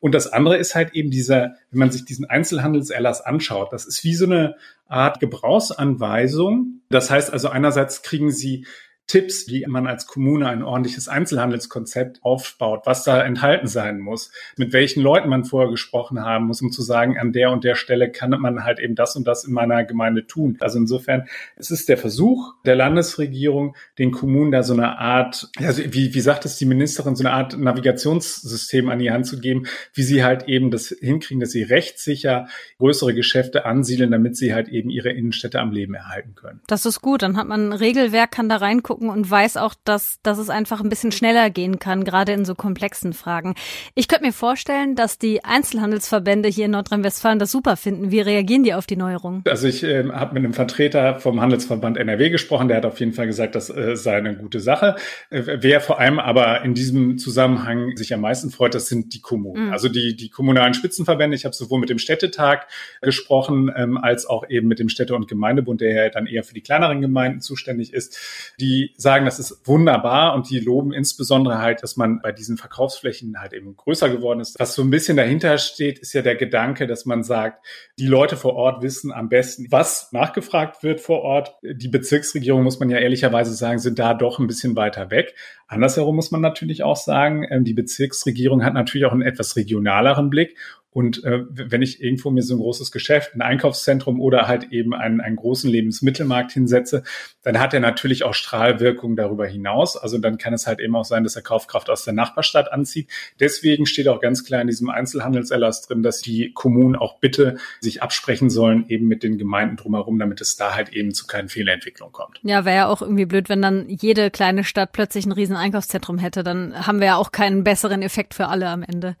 Und 0.00 0.14
das 0.14 0.32
andere 0.32 0.56
ist 0.56 0.74
halt 0.74 0.94
eben 0.94 1.10
dieser, 1.10 1.54
wenn 1.70 1.78
man 1.78 1.90
sich 1.92 2.04
diesen 2.04 2.24
Einzelhandelserlass 2.24 3.20
anschaut, 3.20 3.72
das 3.72 3.86
ist 3.86 4.02
wie 4.02 4.14
so 4.14 4.24
eine 4.24 4.56
Art 4.88 5.20
Gebrauchsanweisung. 5.20 6.80
Das 6.88 7.10
heißt 7.10 7.32
also 7.32 7.50
einerseits 7.50 8.02
kriegen 8.02 8.30
Sie 8.30 8.66
Tipps, 9.08 9.48
wie 9.48 9.64
man 9.66 9.86
als 9.86 10.06
Kommune 10.06 10.46
ein 10.48 10.62
ordentliches 10.62 11.08
Einzelhandelskonzept 11.08 12.22
aufbaut, 12.22 12.82
was 12.84 13.04
da 13.04 13.22
enthalten 13.22 13.66
sein 13.66 13.98
muss, 13.98 14.30
mit 14.56 14.74
welchen 14.74 15.02
Leuten 15.02 15.30
man 15.30 15.44
vorher 15.44 15.70
gesprochen 15.70 16.20
haben 16.20 16.46
muss, 16.46 16.60
um 16.60 16.70
zu 16.70 16.82
sagen, 16.82 17.18
an 17.18 17.32
der 17.32 17.50
und 17.50 17.64
der 17.64 17.74
Stelle 17.74 18.12
kann 18.12 18.30
man 18.30 18.64
halt 18.64 18.78
eben 18.78 18.94
das 18.94 19.16
und 19.16 19.26
das 19.26 19.44
in 19.44 19.54
meiner 19.54 19.82
Gemeinde 19.84 20.26
tun. 20.26 20.58
Also 20.60 20.78
insofern, 20.78 21.26
es 21.56 21.70
ist 21.70 21.88
der 21.88 21.96
Versuch 21.96 22.54
der 22.66 22.76
Landesregierung, 22.76 23.74
den 23.98 24.12
Kommunen 24.12 24.52
da 24.52 24.62
so 24.62 24.74
eine 24.74 24.98
Art, 24.98 25.48
also 25.58 25.82
wie, 25.86 26.12
wie 26.12 26.20
sagt 26.20 26.44
es 26.44 26.56
die 26.56 26.66
Ministerin, 26.66 27.16
so 27.16 27.24
eine 27.24 27.32
Art 27.32 27.58
Navigationssystem 27.58 28.90
an 28.90 28.98
die 28.98 29.10
Hand 29.10 29.26
zu 29.26 29.40
geben, 29.40 29.64
wie 29.94 30.02
sie 30.02 30.22
halt 30.22 30.48
eben 30.48 30.70
das 30.70 30.88
hinkriegen, 30.88 31.40
dass 31.40 31.52
sie 31.52 31.62
rechtssicher 31.62 32.46
größere 32.78 33.14
Geschäfte 33.14 33.64
ansiedeln, 33.64 34.10
damit 34.10 34.36
sie 34.36 34.52
halt 34.52 34.68
eben 34.68 34.90
ihre 34.90 35.10
Innenstädte 35.10 35.58
am 35.58 35.72
Leben 35.72 35.94
erhalten 35.94 36.34
können. 36.34 36.60
Das 36.66 36.84
ist 36.84 37.00
gut, 37.00 37.22
dann 37.22 37.38
hat 37.38 37.48
man 37.48 37.70
ein 37.70 37.72
Regelwerk, 37.72 38.32
kann 38.32 38.50
da 38.50 38.56
reingucken 38.56 38.97
gucken 38.98 39.10
und 39.10 39.30
weiß 39.30 39.56
auch, 39.56 39.74
dass, 39.84 40.18
dass 40.22 40.38
es 40.38 40.50
einfach 40.50 40.80
ein 40.80 40.88
bisschen 40.88 41.12
schneller 41.12 41.50
gehen 41.50 41.78
kann, 41.78 42.04
gerade 42.04 42.32
in 42.32 42.44
so 42.44 42.54
komplexen 42.54 43.12
Fragen. 43.12 43.54
Ich 43.94 44.08
könnte 44.08 44.24
mir 44.24 44.32
vorstellen, 44.32 44.96
dass 44.96 45.18
die 45.18 45.44
Einzelhandelsverbände 45.44 46.48
hier 46.48 46.64
in 46.64 46.72
Nordrhein-Westfalen 46.72 47.38
das 47.38 47.52
super 47.52 47.76
finden. 47.76 48.10
Wie 48.10 48.20
reagieren 48.20 48.64
die 48.64 48.74
auf 48.74 48.86
die 48.86 48.96
Neuerung? 48.96 49.42
Also 49.46 49.68
ich 49.68 49.84
äh, 49.84 50.08
habe 50.10 50.34
mit 50.34 50.44
einem 50.44 50.52
Vertreter 50.52 51.20
vom 51.20 51.40
Handelsverband 51.40 51.96
NRW 51.96 52.30
gesprochen, 52.30 52.68
der 52.68 52.78
hat 52.78 52.86
auf 52.86 52.98
jeden 52.98 53.12
Fall 53.12 53.26
gesagt, 53.26 53.54
das 53.54 53.70
äh, 53.70 53.94
sei 53.96 54.16
eine 54.16 54.36
gute 54.36 54.58
Sache. 54.58 54.96
Äh, 55.30 55.58
wer 55.60 55.80
vor 55.80 56.00
allem 56.00 56.18
aber 56.18 56.62
in 56.62 56.74
diesem 56.74 57.18
Zusammenhang 57.18 57.96
sich 57.96 58.12
am 58.12 58.20
meisten 58.20 58.50
freut, 58.50 58.74
das 58.74 58.88
sind 58.88 59.14
die 59.14 59.20
Kommunen. 59.20 59.66
Mhm. 59.66 59.72
Also 59.72 59.88
die, 59.88 60.16
die 60.16 60.28
kommunalen 60.28 60.74
Spitzenverbände. 60.74 61.36
Ich 61.36 61.44
habe 61.44 61.54
sowohl 61.54 61.78
mit 61.78 61.90
dem 61.90 61.98
Städtetag 61.98 62.66
gesprochen, 63.00 63.70
ähm, 63.76 63.96
als 63.96 64.26
auch 64.26 64.48
eben 64.48 64.66
mit 64.66 64.80
dem 64.80 64.88
Städte- 64.88 65.14
und 65.14 65.28
Gemeindebund, 65.28 65.80
der 65.80 65.92
ja 65.92 66.08
dann 66.10 66.26
eher 66.26 66.42
für 66.42 66.54
die 66.54 66.62
kleineren 66.62 67.00
Gemeinden 67.00 67.40
zuständig 67.40 67.92
ist. 67.92 68.18
Die 68.60 68.87
sagen, 68.96 69.24
das 69.24 69.38
ist 69.38 69.66
wunderbar 69.66 70.34
und 70.34 70.50
die 70.50 70.60
loben 70.60 70.92
insbesondere 70.92 71.58
halt, 71.58 71.82
dass 71.82 71.96
man 71.96 72.20
bei 72.20 72.32
diesen 72.32 72.56
Verkaufsflächen 72.56 73.40
halt 73.40 73.52
eben 73.52 73.76
größer 73.76 74.08
geworden 74.08 74.40
ist. 74.40 74.58
Was 74.58 74.74
so 74.74 74.82
ein 74.82 74.90
bisschen 74.90 75.16
dahinter 75.16 75.58
steht, 75.58 75.98
ist 75.98 76.12
ja 76.12 76.22
der 76.22 76.36
Gedanke, 76.36 76.86
dass 76.86 77.06
man 77.06 77.22
sagt, 77.22 77.64
die 77.98 78.06
Leute 78.06 78.36
vor 78.36 78.54
Ort 78.54 78.82
wissen 78.82 79.12
am 79.12 79.28
besten, 79.28 79.66
was 79.70 80.12
nachgefragt 80.12 80.82
wird 80.82 81.00
vor 81.00 81.22
Ort. 81.22 81.54
Die 81.62 81.88
Bezirksregierung, 81.88 82.62
muss 82.62 82.80
man 82.80 82.90
ja 82.90 82.98
ehrlicherweise 82.98 83.54
sagen, 83.54 83.78
sind 83.78 83.98
da 83.98 84.14
doch 84.14 84.38
ein 84.38 84.46
bisschen 84.46 84.76
weiter 84.76 85.10
weg. 85.10 85.34
Andersherum 85.66 86.16
muss 86.16 86.30
man 86.30 86.40
natürlich 86.40 86.82
auch 86.82 86.96
sagen, 86.96 87.46
ähm, 87.50 87.64
die 87.64 87.74
Bezirksregierung 87.74 88.64
hat 88.64 88.74
natürlich 88.74 89.06
auch 89.06 89.12
einen 89.12 89.22
etwas 89.22 89.56
regionaleren 89.56 90.30
Blick 90.30 90.56
und 90.98 91.22
äh, 91.22 91.44
wenn 91.48 91.80
ich 91.80 92.02
irgendwo 92.02 92.28
mir 92.30 92.42
so 92.42 92.54
ein 92.54 92.58
großes 92.58 92.90
Geschäft, 92.90 93.32
ein 93.36 93.40
Einkaufszentrum 93.40 94.20
oder 94.20 94.48
halt 94.48 94.72
eben 94.72 94.94
einen, 94.94 95.20
einen 95.20 95.36
großen 95.36 95.70
Lebensmittelmarkt 95.70 96.50
hinsetze, 96.50 97.04
dann 97.44 97.60
hat 97.60 97.72
er 97.72 97.78
natürlich 97.78 98.24
auch 98.24 98.34
Strahlwirkung 98.34 99.14
darüber 99.14 99.46
hinaus. 99.46 99.96
Also 99.96 100.18
dann 100.18 100.38
kann 100.38 100.54
es 100.54 100.66
halt 100.66 100.80
eben 100.80 100.96
auch 100.96 101.04
sein, 101.04 101.22
dass 101.22 101.36
er 101.36 101.42
Kaufkraft 101.42 101.88
aus 101.88 102.02
der 102.02 102.14
Nachbarstadt 102.14 102.72
anzieht. 102.72 103.08
Deswegen 103.38 103.86
steht 103.86 104.08
auch 104.08 104.20
ganz 104.20 104.44
klar 104.44 104.60
in 104.60 104.66
diesem 104.66 104.90
Einzelhandelserlass 104.90 105.82
drin, 105.82 106.02
dass 106.02 106.20
die 106.20 106.52
Kommunen 106.52 106.96
auch 106.96 107.20
bitte 107.20 107.58
sich 107.80 108.02
absprechen 108.02 108.50
sollen, 108.50 108.84
eben 108.88 109.06
mit 109.06 109.22
den 109.22 109.38
Gemeinden 109.38 109.76
drumherum, 109.76 110.18
damit 110.18 110.40
es 110.40 110.56
da 110.56 110.74
halt 110.74 110.88
eben 110.88 111.14
zu 111.14 111.28
keinen 111.28 111.48
Fehlentwicklungen 111.48 112.12
kommt. 112.12 112.40
Ja, 112.42 112.64
wäre 112.64 112.76
ja 112.76 112.86
auch 112.88 113.02
irgendwie 113.02 113.26
blöd, 113.26 113.48
wenn 113.48 113.62
dann 113.62 113.88
jede 113.88 114.32
kleine 114.32 114.64
Stadt 114.64 114.90
plötzlich 114.90 115.26
ein 115.26 115.32
riesen 115.32 115.54
Einkaufszentrum 115.54 116.18
hätte. 116.18 116.42
Dann 116.42 116.88
haben 116.88 116.98
wir 116.98 117.06
ja 117.06 117.16
auch 117.18 117.30
keinen 117.30 117.62
besseren 117.62 118.02
Effekt 118.02 118.34
für 118.34 118.48
alle 118.48 118.68
am 118.68 118.82
Ende. 118.82 119.14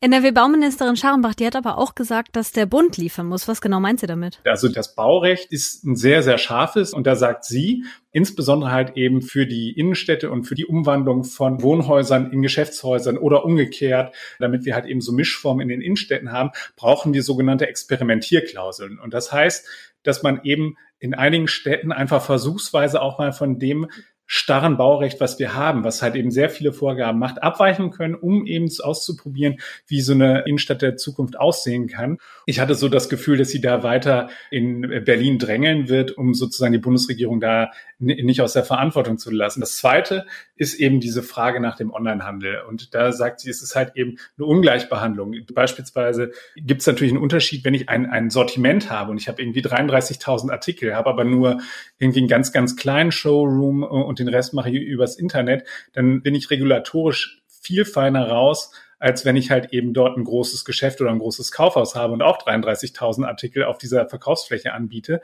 NRW-Bauministerin 0.00 0.94
Schar 0.94 1.23
Fahrenbach, 1.24 1.34
die 1.34 1.46
hat 1.46 1.56
aber 1.56 1.78
auch 1.78 1.94
gesagt, 1.94 2.36
dass 2.36 2.52
der 2.52 2.66
Bund 2.66 2.98
liefern 2.98 3.26
muss. 3.26 3.48
Was 3.48 3.62
genau 3.62 3.80
meint 3.80 4.00
sie 4.00 4.06
damit? 4.06 4.40
Also 4.44 4.68
das 4.68 4.94
Baurecht 4.94 5.50
ist 5.50 5.84
ein 5.84 5.96
sehr, 5.96 6.22
sehr 6.22 6.36
scharfes 6.36 6.92
und 6.92 7.06
da 7.06 7.16
sagt 7.16 7.44
sie, 7.44 7.84
insbesondere 8.12 8.70
halt 8.70 8.96
eben 8.96 9.22
für 9.22 9.46
die 9.46 9.72
Innenstädte 9.72 10.30
und 10.30 10.44
für 10.44 10.54
die 10.54 10.66
Umwandlung 10.66 11.24
von 11.24 11.62
Wohnhäusern 11.62 12.30
in 12.30 12.42
Geschäftshäusern 12.42 13.16
oder 13.16 13.44
umgekehrt, 13.44 14.14
damit 14.38 14.66
wir 14.66 14.74
halt 14.74 14.84
eben 14.84 15.00
so 15.00 15.12
Mischformen 15.12 15.62
in 15.62 15.68
den 15.68 15.80
Innenstädten 15.80 16.30
haben, 16.30 16.50
brauchen 16.76 17.14
wir 17.14 17.22
sogenannte 17.22 17.68
Experimentierklauseln. 17.68 18.98
Und 18.98 19.14
das 19.14 19.32
heißt, 19.32 19.66
dass 20.02 20.22
man 20.22 20.42
eben 20.44 20.76
in 20.98 21.14
einigen 21.14 21.48
Städten 21.48 21.92
einfach 21.92 22.22
versuchsweise 22.22 23.00
auch 23.00 23.18
mal 23.18 23.32
von 23.32 23.58
dem 23.58 23.88
starren 24.26 24.76
Baurecht, 24.76 25.20
was 25.20 25.38
wir 25.38 25.54
haben, 25.54 25.84
was 25.84 26.02
halt 26.02 26.14
eben 26.14 26.30
sehr 26.30 26.48
viele 26.48 26.72
Vorgaben 26.72 27.18
macht, 27.18 27.42
abweichen 27.42 27.90
können, 27.90 28.14
um 28.14 28.46
eben 28.46 28.68
auszuprobieren, 28.82 29.58
wie 29.86 30.00
so 30.00 30.12
eine 30.12 30.44
Innenstadt 30.46 30.82
der 30.82 30.96
Zukunft 30.96 31.38
aussehen 31.38 31.86
kann. 31.86 32.18
Ich 32.46 32.60
hatte 32.60 32.74
so 32.74 32.88
das 32.88 33.08
Gefühl, 33.08 33.36
dass 33.36 33.50
sie 33.50 33.60
da 33.60 33.82
weiter 33.82 34.30
in 34.50 34.80
Berlin 35.04 35.38
drängeln 35.38 35.88
wird, 35.88 36.12
um 36.16 36.34
sozusagen 36.34 36.72
die 36.72 36.78
Bundesregierung 36.78 37.40
da 37.40 37.70
nicht 37.98 38.40
aus 38.40 38.54
der 38.54 38.64
Verantwortung 38.64 39.18
zu 39.18 39.30
lassen. 39.30 39.60
Das 39.60 39.76
Zweite 39.76 40.26
ist 40.56 40.74
eben 40.74 41.00
diese 41.00 41.22
Frage 41.22 41.60
nach 41.60 41.76
dem 41.76 41.92
Onlinehandel. 41.92 42.62
Und 42.68 42.94
da 42.94 43.12
sagt 43.12 43.40
sie, 43.40 43.50
es 43.50 43.62
ist 43.62 43.74
halt 43.74 43.96
eben 43.96 44.18
eine 44.36 44.46
Ungleichbehandlung. 44.46 45.34
Beispielsweise 45.52 46.32
gibt 46.56 46.80
es 46.82 46.86
natürlich 46.86 47.12
einen 47.12 47.22
Unterschied, 47.22 47.64
wenn 47.64 47.74
ich 47.74 47.88
ein, 47.88 48.06
ein 48.06 48.30
Sortiment 48.30 48.90
habe 48.90 49.10
und 49.10 49.18
ich 49.18 49.28
habe 49.28 49.42
irgendwie 49.42 49.62
33.000 49.62 50.50
Artikel, 50.50 50.94
habe 50.94 51.10
aber 51.10 51.24
nur 51.24 51.60
irgendwie 51.98 52.20
einen 52.20 52.28
ganz, 52.28 52.52
ganz 52.52 52.76
kleinen 52.76 53.12
Showroom 53.12 53.82
und 53.82 54.18
den 54.18 54.28
Rest 54.28 54.54
mache 54.54 54.70
ich 54.70 54.76
übers 54.76 55.16
Internet, 55.16 55.66
dann 55.92 56.22
bin 56.22 56.34
ich 56.34 56.50
regulatorisch 56.50 57.42
viel 57.48 57.84
feiner 57.84 58.28
raus, 58.28 58.70
als 58.98 59.24
wenn 59.24 59.36
ich 59.36 59.50
halt 59.50 59.72
eben 59.72 59.92
dort 59.92 60.16
ein 60.16 60.24
großes 60.24 60.64
Geschäft 60.64 61.00
oder 61.00 61.10
ein 61.10 61.18
großes 61.18 61.50
Kaufhaus 61.50 61.94
habe 61.94 62.12
und 62.12 62.22
auch 62.22 62.38
33.000 62.38 63.26
Artikel 63.26 63.64
auf 63.64 63.78
dieser 63.78 64.08
Verkaufsfläche 64.08 64.72
anbiete. 64.72 65.20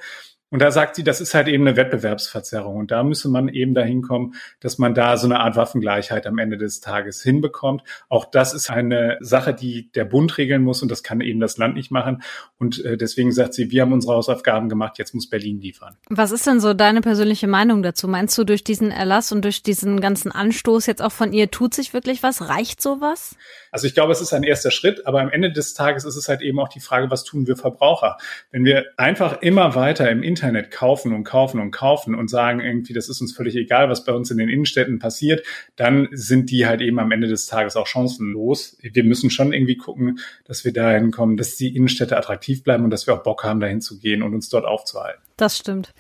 Und 0.51 0.61
da 0.61 0.73
sagt 0.73 0.97
sie, 0.97 1.05
das 1.05 1.21
ist 1.21 1.35
halt 1.35 1.47
eben 1.47 1.67
eine 1.67 1.77
Wettbewerbsverzerrung. 1.77 2.77
Und 2.77 2.91
da 2.91 3.05
müsse 3.05 3.29
man 3.29 3.49
eben 3.49 3.73
dahin 3.73 4.03
kommen, 4.03 4.35
dass 4.59 4.79
man 4.79 4.95
da 4.95 5.17
so 5.17 5.27
eine 5.27 5.39
Art 5.39 5.55
Waffengleichheit 5.55 6.27
am 6.27 6.39
Ende 6.39 6.59
des 6.59 6.81
Tages 6.81 7.23
hinbekommt. 7.23 7.83
Auch 8.09 8.25
das 8.25 8.53
ist 8.53 8.69
eine 8.69 9.17
Sache, 9.21 9.55
die 9.55 9.93
der 9.93 10.05
Bund 10.05 10.37
regeln 10.39 10.63
muss 10.63 10.83
und 10.83 10.91
das 10.91 11.05
kann 11.05 11.21
eben 11.21 11.39
das 11.39 11.57
Land 11.57 11.75
nicht 11.77 11.93
machen. 11.93 12.23
Und 12.59 12.85
äh, 12.85 12.97
deswegen 12.97 13.31
sagt 13.31 13.55
sie, 13.55 13.71
wir 13.71 13.83
haben 13.83 13.93
unsere 13.93 14.15
Hausaufgaben 14.15 14.69
gemacht, 14.69 14.99
jetzt 14.99 15.15
muss 15.15 15.31
Berlin 15.31 15.61
liefern. 15.61 15.97
Was 16.09 16.33
ist 16.33 16.47
denn 16.49 16.59
so 16.59 16.75
deine 16.75 17.01
persönliche 17.01 17.47
Meinung 17.47 17.85
dazu? 17.85 18.09
Meinst 18.09 18.37
du, 18.37 18.43
durch 18.43 18.65
diesen 18.65 18.91
Erlass 18.91 19.31
und 19.31 19.45
durch 19.45 19.63
diesen 19.63 20.01
ganzen 20.01 20.33
Anstoß 20.33 20.87
jetzt 20.87 21.01
auch 21.01 21.13
von 21.13 21.33
ihr 21.33 21.53
tut 21.53 21.75
sich 21.75 21.95
wirklich 21.95 22.25
was? 22.25 22.49
Reicht 22.49 22.83
sowas? 22.83 23.37
Also 23.71 23.87
ich 23.87 23.95
glaube, 23.95 24.11
es 24.11 24.21
ist 24.21 24.33
ein 24.33 24.43
erster 24.43 24.73
Schritt, 24.73 25.07
aber 25.07 25.21
am 25.21 25.31
Ende 25.31 25.53
des 25.53 25.75
Tages 25.75 26.05
ist 26.05 26.17
es 26.17 26.29
halt 26.29 26.43
eben 26.43 26.59
auch 26.59 26.69
die 26.69 26.81
Frage, 26.81 27.09
was 27.09 27.23
tun 27.23 27.47
wir 27.47 27.57
Verbraucher? 27.57 28.17
Wenn 28.51 28.65
wir 28.65 28.87
einfach 28.97 29.43
immer 29.43 29.77
weiter 29.77 30.11
im 30.11 30.25
Internet 30.25 30.40
Internet 30.41 30.71
kaufen 30.71 31.13
und 31.13 31.25
kaufen 31.25 31.61
und 31.61 31.71
kaufen 31.71 32.15
und 32.15 32.31
sagen 32.31 32.61
irgendwie, 32.61 32.95
das 32.95 33.11
ist 33.11 33.21
uns 33.21 33.37
völlig 33.37 33.57
egal, 33.57 33.91
was 33.91 34.05
bei 34.05 34.13
uns 34.13 34.31
in 34.31 34.39
den 34.39 34.49
Innenstädten 34.49 34.99
passiert, 34.99 35.47
dann 35.77 36.09
sind 36.13 36.51
die 36.51 36.67
halt 36.67 36.81
eben 36.81 36.99
am 36.99 37.13
Ende 37.13 37.29
des 37.29 37.47
Tages 37.47 37.77
auch 37.77 37.87
chancenlos. 37.87 38.79
Wir 38.81 39.05
müssen 39.05 39.29
schon 39.29 39.53
irgendwie 39.53 39.77
gucken, 39.77 40.19
dass 40.47 40.65
wir 40.65 40.73
dahin 40.73 41.11
kommen, 41.11 41.37
dass 41.37 41.57
die 41.57 41.77
Innenstädte 41.77 42.17
attraktiv 42.17 42.63
bleiben 42.63 42.85
und 42.85 42.91
dass 42.91 43.07
wir 43.07 43.13
auch 43.13 43.23
Bock 43.23 43.45
haben, 43.45 43.61
dahin 43.61 43.83
zu 43.83 43.99
gehen 43.99 44.23
und 44.23 44.33
uns 44.33 44.49
dort 44.49 44.65
aufzuhalten. 44.65 45.21
Das 45.37 45.59
stimmt. 45.59 45.93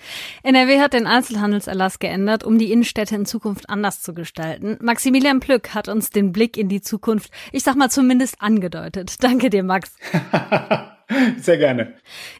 NRW 0.42 0.80
hat 0.80 0.94
den 0.94 1.06
Einzelhandelserlass 1.06 1.98
geändert, 1.98 2.42
um 2.44 2.58
die 2.58 2.72
Innenstädte 2.72 3.14
in 3.14 3.26
Zukunft 3.26 3.68
anders 3.68 4.00
zu 4.00 4.14
gestalten. 4.14 4.78
Maximilian 4.80 5.40
Plück 5.40 5.74
hat 5.74 5.88
uns 5.88 6.08
den 6.08 6.32
Blick 6.32 6.56
in 6.56 6.68
die 6.68 6.80
Zukunft, 6.80 7.30
ich 7.52 7.62
sag 7.62 7.76
mal 7.76 7.90
zumindest 7.90 8.40
angedeutet. 8.40 9.16
Danke 9.22 9.50
dir, 9.50 9.62
Max. 9.62 9.96
Sehr 11.38 11.58
gerne. 11.58 11.94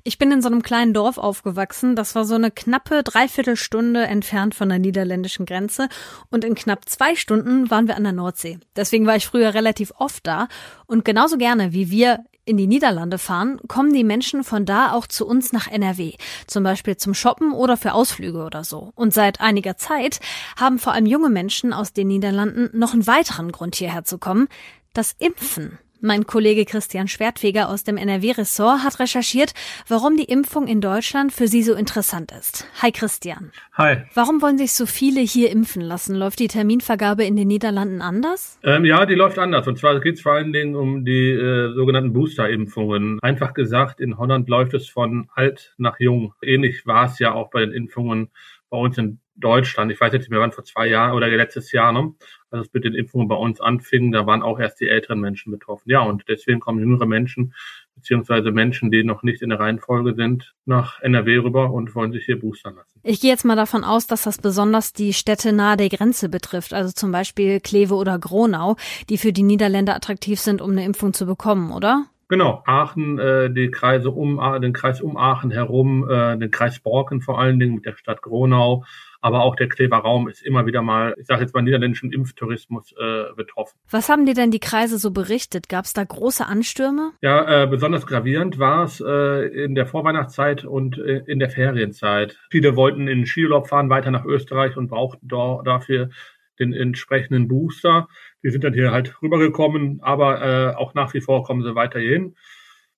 Ich 0.04 0.18
bin 0.18 0.32
in 0.32 0.42
so 0.42 0.48
einem 0.48 0.62
kleinen 0.62 0.94
Dorf 0.94 1.18
aufgewachsen. 1.18 1.96
Das 1.96 2.14
war 2.14 2.24
so 2.24 2.34
eine 2.34 2.50
knappe 2.50 3.02
Dreiviertelstunde 3.02 4.02
entfernt 4.02 4.54
von 4.54 4.68
der 4.68 4.78
niederländischen 4.78 5.46
Grenze. 5.46 5.88
Und 6.30 6.44
in 6.44 6.54
knapp 6.54 6.88
zwei 6.88 7.14
Stunden 7.14 7.70
waren 7.70 7.88
wir 7.88 7.96
an 7.96 8.04
der 8.04 8.12
Nordsee. 8.12 8.58
Deswegen 8.76 9.06
war 9.06 9.16
ich 9.16 9.26
früher 9.26 9.54
relativ 9.54 9.92
oft 9.98 10.26
da. 10.26 10.48
Und 10.86 11.04
genauso 11.04 11.38
gerne 11.38 11.72
wie 11.72 11.90
wir 11.90 12.24
in 12.44 12.56
die 12.56 12.66
Niederlande 12.66 13.18
fahren, 13.18 13.60
kommen 13.68 13.92
die 13.92 14.02
Menschen 14.02 14.42
von 14.42 14.64
da 14.64 14.92
auch 14.92 15.06
zu 15.06 15.26
uns 15.26 15.52
nach 15.52 15.68
NRW. 15.68 16.14
Zum 16.46 16.64
Beispiel 16.64 16.96
zum 16.96 17.14
Shoppen 17.14 17.52
oder 17.52 17.76
für 17.76 17.92
Ausflüge 17.92 18.42
oder 18.42 18.64
so. 18.64 18.92
Und 18.94 19.14
seit 19.14 19.40
einiger 19.40 19.76
Zeit 19.76 20.20
haben 20.58 20.78
vor 20.78 20.92
allem 20.92 21.06
junge 21.06 21.30
Menschen 21.30 21.72
aus 21.72 21.92
den 21.92 22.08
Niederlanden 22.08 22.70
noch 22.72 22.92
einen 22.92 23.06
weiteren 23.06 23.52
Grund 23.52 23.76
hierher 23.76 24.04
zu 24.04 24.18
kommen. 24.18 24.48
Das 24.94 25.14
Impfen. 25.18 25.78
Mein 26.02 26.26
Kollege 26.26 26.64
Christian 26.64 27.08
Schwertfeger 27.08 27.68
aus 27.68 27.84
dem 27.84 27.98
NRW-Ressort 27.98 28.84
hat 28.84 29.00
recherchiert, 29.00 29.52
warum 29.86 30.16
die 30.16 30.24
Impfung 30.24 30.66
in 30.66 30.80
Deutschland 30.80 31.30
für 31.30 31.46
Sie 31.46 31.62
so 31.62 31.74
interessant 31.74 32.32
ist. 32.32 32.66
Hi 32.80 32.90
Christian. 32.90 33.52
Hi. 33.74 33.98
Warum 34.14 34.40
wollen 34.40 34.56
sich 34.56 34.72
so 34.72 34.86
viele 34.86 35.20
hier 35.20 35.50
impfen 35.50 35.82
lassen? 35.82 36.16
Läuft 36.16 36.38
die 36.38 36.48
Terminvergabe 36.48 37.24
in 37.24 37.36
den 37.36 37.48
Niederlanden 37.48 38.00
anders? 38.00 38.58
Ähm, 38.64 38.86
ja, 38.86 39.04
die 39.04 39.14
läuft 39.14 39.38
anders. 39.38 39.68
Und 39.68 39.78
zwar 39.78 40.00
geht 40.00 40.14
es 40.14 40.22
vor 40.22 40.32
allen 40.32 40.54
Dingen 40.54 40.74
um 40.74 41.04
die 41.04 41.32
äh, 41.32 41.74
sogenannten 41.74 42.14
Booster-Impfungen. 42.14 43.18
Einfach 43.20 43.52
gesagt, 43.52 44.00
in 44.00 44.16
Holland 44.16 44.48
läuft 44.48 44.72
es 44.72 44.88
von 44.88 45.28
alt 45.34 45.74
nach 45.76 46.00
jung. 46.00 46.32
Ähnlich 46.40 46.86
war 46.86 47.06
es 47.06 47.18
ja 47.18 47.34
auch 47.34 47.50
bei 47.50 47.60
den 47.60 47.72
Impfungen 47.72 48.30
bei 48.70 48.78
uns 48.78 48.96
in 48.96 49.18
Deutschland. 49.36 49.92
Ich 49.92 50.00
weiß 50.00 50.12
jetzt 50.12 50.22
nicht 50.22 50.30
mehr, 50.30 50.40
wann 50.40 50.52
vor 50.52 50.64
zwei 50.64 50.86
Jahren 50.86 51.14
oder 51.14 51.28
letztes 51.28 51.72
Jahr, 51.72 51.92
ne? 51.92 52.14
Als 52.50 52.68
es 52.68 52.72
mit 52.72 52.84
den 52.84 52.94
Impfungen 52.94 53.28
bei 53.28 53.36
uns 53.36 53.60
anfing, 53.60 54.12
da 54.12 54.26
waren 54.26 54.42
auch 54.42 54.58
erst 54.58 54.80
die 54.80 54.88
älteren 54.88 55.20
Menschen 55.20 55.52
betroffen. 55.52 55.90
Ja, 55.90 56.02
und 56.02 56.24
deswegen 56.28 56.60
kommen 56.60 56.80
jüngere 56.80 57.06
Menschen 57.06 57.54
beziehungsweise 58.00 58.50
Menschen, 58.50 58.90
die 58.90 59.04
noch 59.04 59.22
nicht 59.22 59.42
in 59.42 59.50
der 59.50 59.60
Reihenfolge 59.60 60.14
sind, 60.14 60.54
nach 60.64 61.00
NRW 61.02 61.38
rüber 61.38 61.70
und 61.70 61.94
wollen 61.94 62.12
sich 62.12 62.24
hier 62.24 62.40
boostern 62.40 62.76
lassen. 62.76 62.98
Ich 63.02 63.20
gehe 63.20 63.30
jetzt 63.30 63.44
mal 63.44 63.56
davon 63.56 63.84
aus, 63.84 64.06
dass 64.06 64.22
das 64.22 64.38
besonders 64.38 64.94
die 64.94 65.12
Städte 65.12 65.52
nahe 65.52 65.76
der 65.76 65.90
Grenze 65.90 66.30
betrifft, 66.30 66.72
also 66.72 66.92
zum 66.92 67.12
Beispiel 67.12 67.60
Kleve 67.60 67.94
oder 67.94 68.18
Gronau, 68.18 68.76
die 69.10 69.18
für 69.18 69.32
die 69.32 69.42
Niederländer 69.42 69.94
attraktiv 69.94 70.40
sind, 70.40 70.62
um 70.62 70.70
eine 70.70 70.84
Impfung 70.84 71.12
zu 71.12 71.26
bekommen, 71.26 71.72
oder? 71.72 72.06
Genau, 72.28 72.62
Aachen, 72.64 73.18
äh, 73.18 73.52
die 73.52 73.70
Kreise 73.70 74.10
um 74.10 74.40
den 74.62 74.72
Kreis 74.72 75.00
um 75.00 75.16
Aachen 75.16 75.50
herum, 75.50 76.08
äh, 76.08 76.38
den 76.38 76.50
Kreis 76.50 76.78
Borken 76.78 77.20
vor 77.20 77.40
allen 77.40 77.58
Dingen 77.58 77.74
mit 77.74 77.86
der 77.86 77.96
Stadt 77.96 78.22
Gronau, 78.22 78.84
aber 79.20 79.42
auch 79.42 79.56
der 79.56 79.68
Kleber 79.68 79.98
Raum 79.98 80.28
ist 80.28 80.42
immer 80.42 80.66
wieder 80.66 80.82
mal, 80.82 81.14
ich 81.18 81.26
sage 81.26 81.42
jetzt 81.42 81.54
mal, 81.54 81.62
niederländischen 81.62 82.12
Impftourismus 82.12 82.92
äh, 82.92 83.34
betroffen. 83.36 83.78
Was 83.90 84.08
haben 84.08 84.26
dir 84.26 84.34
denn 84.34 84.50
die 84.50 84.60
Kreise 84.60 84.98
so 84.98 85.10
berichtet? 85.10 85.68
Gab 85.68 85.84
es 85.84 85.92
da 85.92 86.04
große 86.04 86.46
Anstürme? 86.46 87.12
Ja, 87.20 87.64
äh, 87.64 87.66
besonders 87.66 88.06
gravierend 88.06 88.58
war 88.58 88.84
es 88.84 89.02
äh, 89.04 89.64
in 89.64 89.74
der 89.74 89.86
Vorweihnachtszeit 89.86 90.64
und 90.64 90.98
äh, 90.98 91.22
in 91.26 91.38
der 91.38 91.50
Ferienzeit. 91.50 92.38
Viele 92.50 92.76
wollten 92.76 93.08
in 93.08 93.26
Skiurlaub 93.26 93.68
fahren, 93.68 93.90
weiter 93.90 94.10
nach 94.10 94.24
Österreich 94.24 94.76
und 94.76 94.88
brauchten 94.88 95.28
da, 95.28 95.60
dafür 95.64 96.10
den 96.58 96.72
entsprechenden 96.72 97.48
Booster. 97.48 98.08
Die 98.42 98.50
sind 98.50 98.64
dann 98.64 98.74
hier 98.74 98.90
halt 98.90 99.20
rübergekommen, 99.22 100.00
aber 100.02 100.42
äh, 100.42 100.74
auch 100.74 100.94
nach 100.94 101.14
wie 101.14 101.20
vor 101.20 101.44
kommen 101.44 101.62
sie 101.62 101.74
weiterhin 101.74 102.36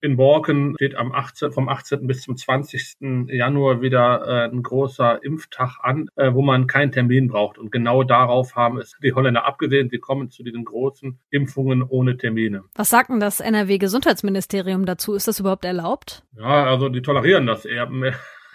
in 0.03 0.17
Borken 0.17 0.75
steht 0.75 0.97
am 0.97 1.13
18, 1.13 1.53
vom 1.53 1.69
18. 1.69 2.07
bis 2.09 2.23
zum 2.23 2.37
20. 2.37 3.29
Januar 3.29 3.83
wieder 3.83 4.27
äh, 4.27 4.51
ein 4.51 4.63
großer 4.63 5.23
Impftag 5.23 5.79
an, 5.81 6.09
äh, 6.17 6.35
wo 6.35 6.43
man 6.43 6.67
keinen 6.67 6.91
Termin 6.91 7.29
braucht. 7.29 7.57
Und 7.57 7.71
genau 7.71 8.03
darauf 8.03 8.57
haben 8.57 8.79
es 8.79 8.97
die 9.01 9.15
Holländer 9.15 9.47
abgesehen. 9.47 9.91
Sie 9.91 9.99
kommen 9.99 10.29
zu 10.29 10.43
diesen 10.43 10.65
großen 10.65 11.21
Impfungen 11.31 11.85
ohne 11.85 12.17
Termine. 12.17 12.65
Was 12.75 12.91
sagt 12.91 13.11
denn 13.11 13.21
das 13.21 13.39
NRW-Gesundheitsministerium 13.39 14.87
dazu? 14.87 15.15
Ist 15.15 15.29
das 15.29 15.39
überhaupt 15.39 15.65
erlaubt? 15.65 16.25
Ja, 16.37 16.65
also 16.65 16.89
die 16.89 17.03
tolerieren 17.03 17.47
das 17.47 17.65
eher. 17.65 17.89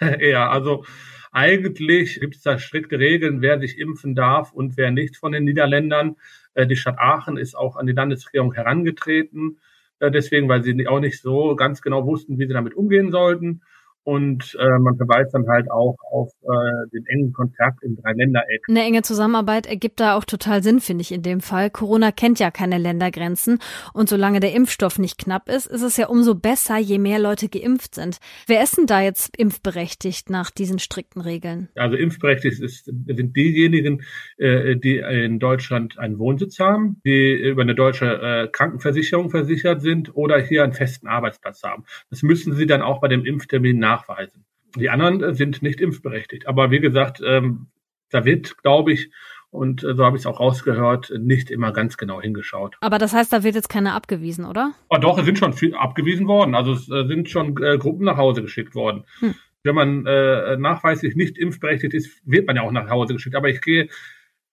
eher. 0.00 0.50
Also 0.50 0.84
eigentlich 1.32 2.20
gibt 2.20 2.36
es 2.36 2.42
da 2.42 2.58
strikte 2.58 2.98
Regeln, 2.98 3.40
wer 3.40 3.58
sich 3.58 3.78
impfen 3.78 4.14
darf 4.14 4.52
und 4.52 4.76
wer 4.76 4.90
nicht 4.90 5.16
von 5.16 5.32
den 5.32 5.44
Niederländern. 5.44 6.16
Äh, 6.52 6.66
die 6.66 6.76
Stadt 6.76 6.98
Aachen 6.98 7.38
ist 7.38 7.56
auch 7.56 7.76
an 7.76 7.86
die 7.86 7.94
Landesregierung 7.94 8.52
herangetreten 8.52 9.60
deswegen, 10.00 10.48
weil 10.48 10.62
sie 10.62 10.86
auch 10.86 11.00
nicht 11.00 11.20
so 11.20 11.56
ganz 11.56 11.82
genau 11.82 12.06
wussten, 12.06 12.38
wie 12.38 12.46
sie 12.46 12.52
damit 12.52 12.74
umgehen 12.74 13.10
sollten. 13.10 13.62
Und 14.08 14.56
äh, 14.58 14.78
man 14.78 14.96
verweist 14.96 15.34
dann 15.34 15.46
halt 15.48 15.70
auch 15.70 15.98
auf 16.10 16.32
äh, 16.42 16.88
den 16.94 17.04
engen 17.08 17.34
Kontakt 17.34 17.82
im 17.82 17.96
Dreiländereck. 17.96 18.62
Eine 18.66 18.80
enge 18.80 19.02
Zusammenarbeit 19.02 19.66
ergibt 19.66 20.00
da 20.00 20.16
auch 20.16 20.24
total 20.24 20.62
Sinn, 20.62 20.80
finde 20.80 21.02
ich 21.02 21.12
in 21.12 21.20
dem 21.20 21.40
Fall. 21.40 21.68
Corona 21.68 22.10
kennt 22.10 22.38
ja 22.38 22.50
keine 22.50 22.78
Ländergrenzen 22.78 23.58
und 23.92 24.08
solange 24.08 24.40
der 24.40 24.54
Impfstoff 24.54 24.98
nicht 24.98 25.18
knapp 25.18 25.50
ist, 25.50 25.66
ist 25.66 25.82
es 25.82 25.98
ja 25.98 26.06
umso 26.06 26.34
besser, 26.34 26.78
je 26.78 26.98
mehr 26.98 27.18
Leute 27.18 27.50
geimpft 27.50 27.96
sind. 27.96 28.16
Wer 28.46 28.62
ist 28.62 28.78
denn 28.78 28.86
da 28.86 29.02
jetzt 29.02 29.36
impfberechtigt 29.36 30.30
nach 30.30 30.50
diesen 30.50 30.78
strikten 30.78 31.20
Regeln? 31.20 31.68
Also 31.74 31.98
impfberechtigt 31.98 32.62
ist, 32.62 32.86
sind 32.86 33.36
diejenigen, 33.36 34.04
äh, 34.38 34.76
die 34.76 35.00
in 35.00 35.38
Deutschland 35.38 35.98
einen 35.98 36.18
Wohnsitz 36.18 36.58
haben, 36.58 37.02
die 37.04 37.34
über 37.34 37.60
eine 37.60 37.74
deutsche 37.74 38.06
äh, 38.06 38.48
Krankenversicherung 38.50 39.28
versichert 39.28 39.82
sind 39.82 40.16
oder 40.16 40.40
hier 40.40 40.64
einen 40.64 40.72
festen 40.72 41.08
Arbeitsplatz 41.08 41.62
haben. 41.62 41.84
Das 42.08 42.22
müssen 42.22 42.54
sie 42.54 42.64
dann 42.64 42.80
auch 42.80 43.02
bei 43.02 43.08
dem 43.08 43.26
Impftermin 43.26 43.78
nach 43.78 43.97
nachweisen. 43.98 44.44
Die 44.76 44.90
anderen 44.90 45.22
äh, 45.22 45.34
sind 45.34 45.62
nicht 45.62 45.80
impfberechtigt. 45.80 46.46
Aber 46.46 46.70
wie 46.70 46.80
gesagt, 46.80 47.20
ähm, 47.24 47.66
da 48.10 48.24
wird, 48.24 48.58
glaube 48.62 48.92
ich, 48.92 49.10
und 49.50 49.82
äh, 49.82 49.94
so 49.94 50.04
habe 50.04 50.16
ich 50.16 50.22
es 50.22 50.26
auch 50.26 50.40
rausgehört, 50.40 51.12
nicht 51.18 51.50
immer 51.50 51.72
ganz 51.72 51.96
genau 51.96 52.20
hingeschaut. 52.20 52.76
Aber 52.80 52.98
das 52.98 53.14
heißt, 53.14 53.32
da 53.32 53.42
wird 53.42 53.54
jetzt 53.54 53.70
keiner 53.70 53.94
abgewiesen, 53.94 54.44
oder? 54.44 54.72
Oh, 54.90 54.98
doch, 54.98 55.18
es 55.18 55.24
sind 55.24 55.38
schon 55.38 55.54
viel 55.54 55.74
abgewiesen 55.74 56.28
worden. 56.28 56.54
Also 56.54 56.72
es 56.72 56.90
äh, 56.90 57.06
sind 57.06 57.30
schon 57.30 57.60
äh, 57.62 57.78
Gruppen 57.78 58.04
nach 58.04 58.18
Hause 58.18 58.42
geschickt 58.42 58.74
worden. 58.74 59.04
Hm. 59.20 59.34
Wenn 59.62 59.74
man 59.74 60.06
äh, 60.06 60.56
nachweislich 60.56 61.16
nicht 61.16 61.38
impfberechtigt 61.38 61.94
ist, 61.94 62.20
wird 62.24 62.46
man 62.46 62.56
ja 62.56 62.62
auch 62.62 62.72
nach 62.72 62.88
Hause 62.90 63.14
geschickt. 63.14 63.36
Aber 63.36 63.48
ich 63.48 63.60
gehe, 63.60 63.88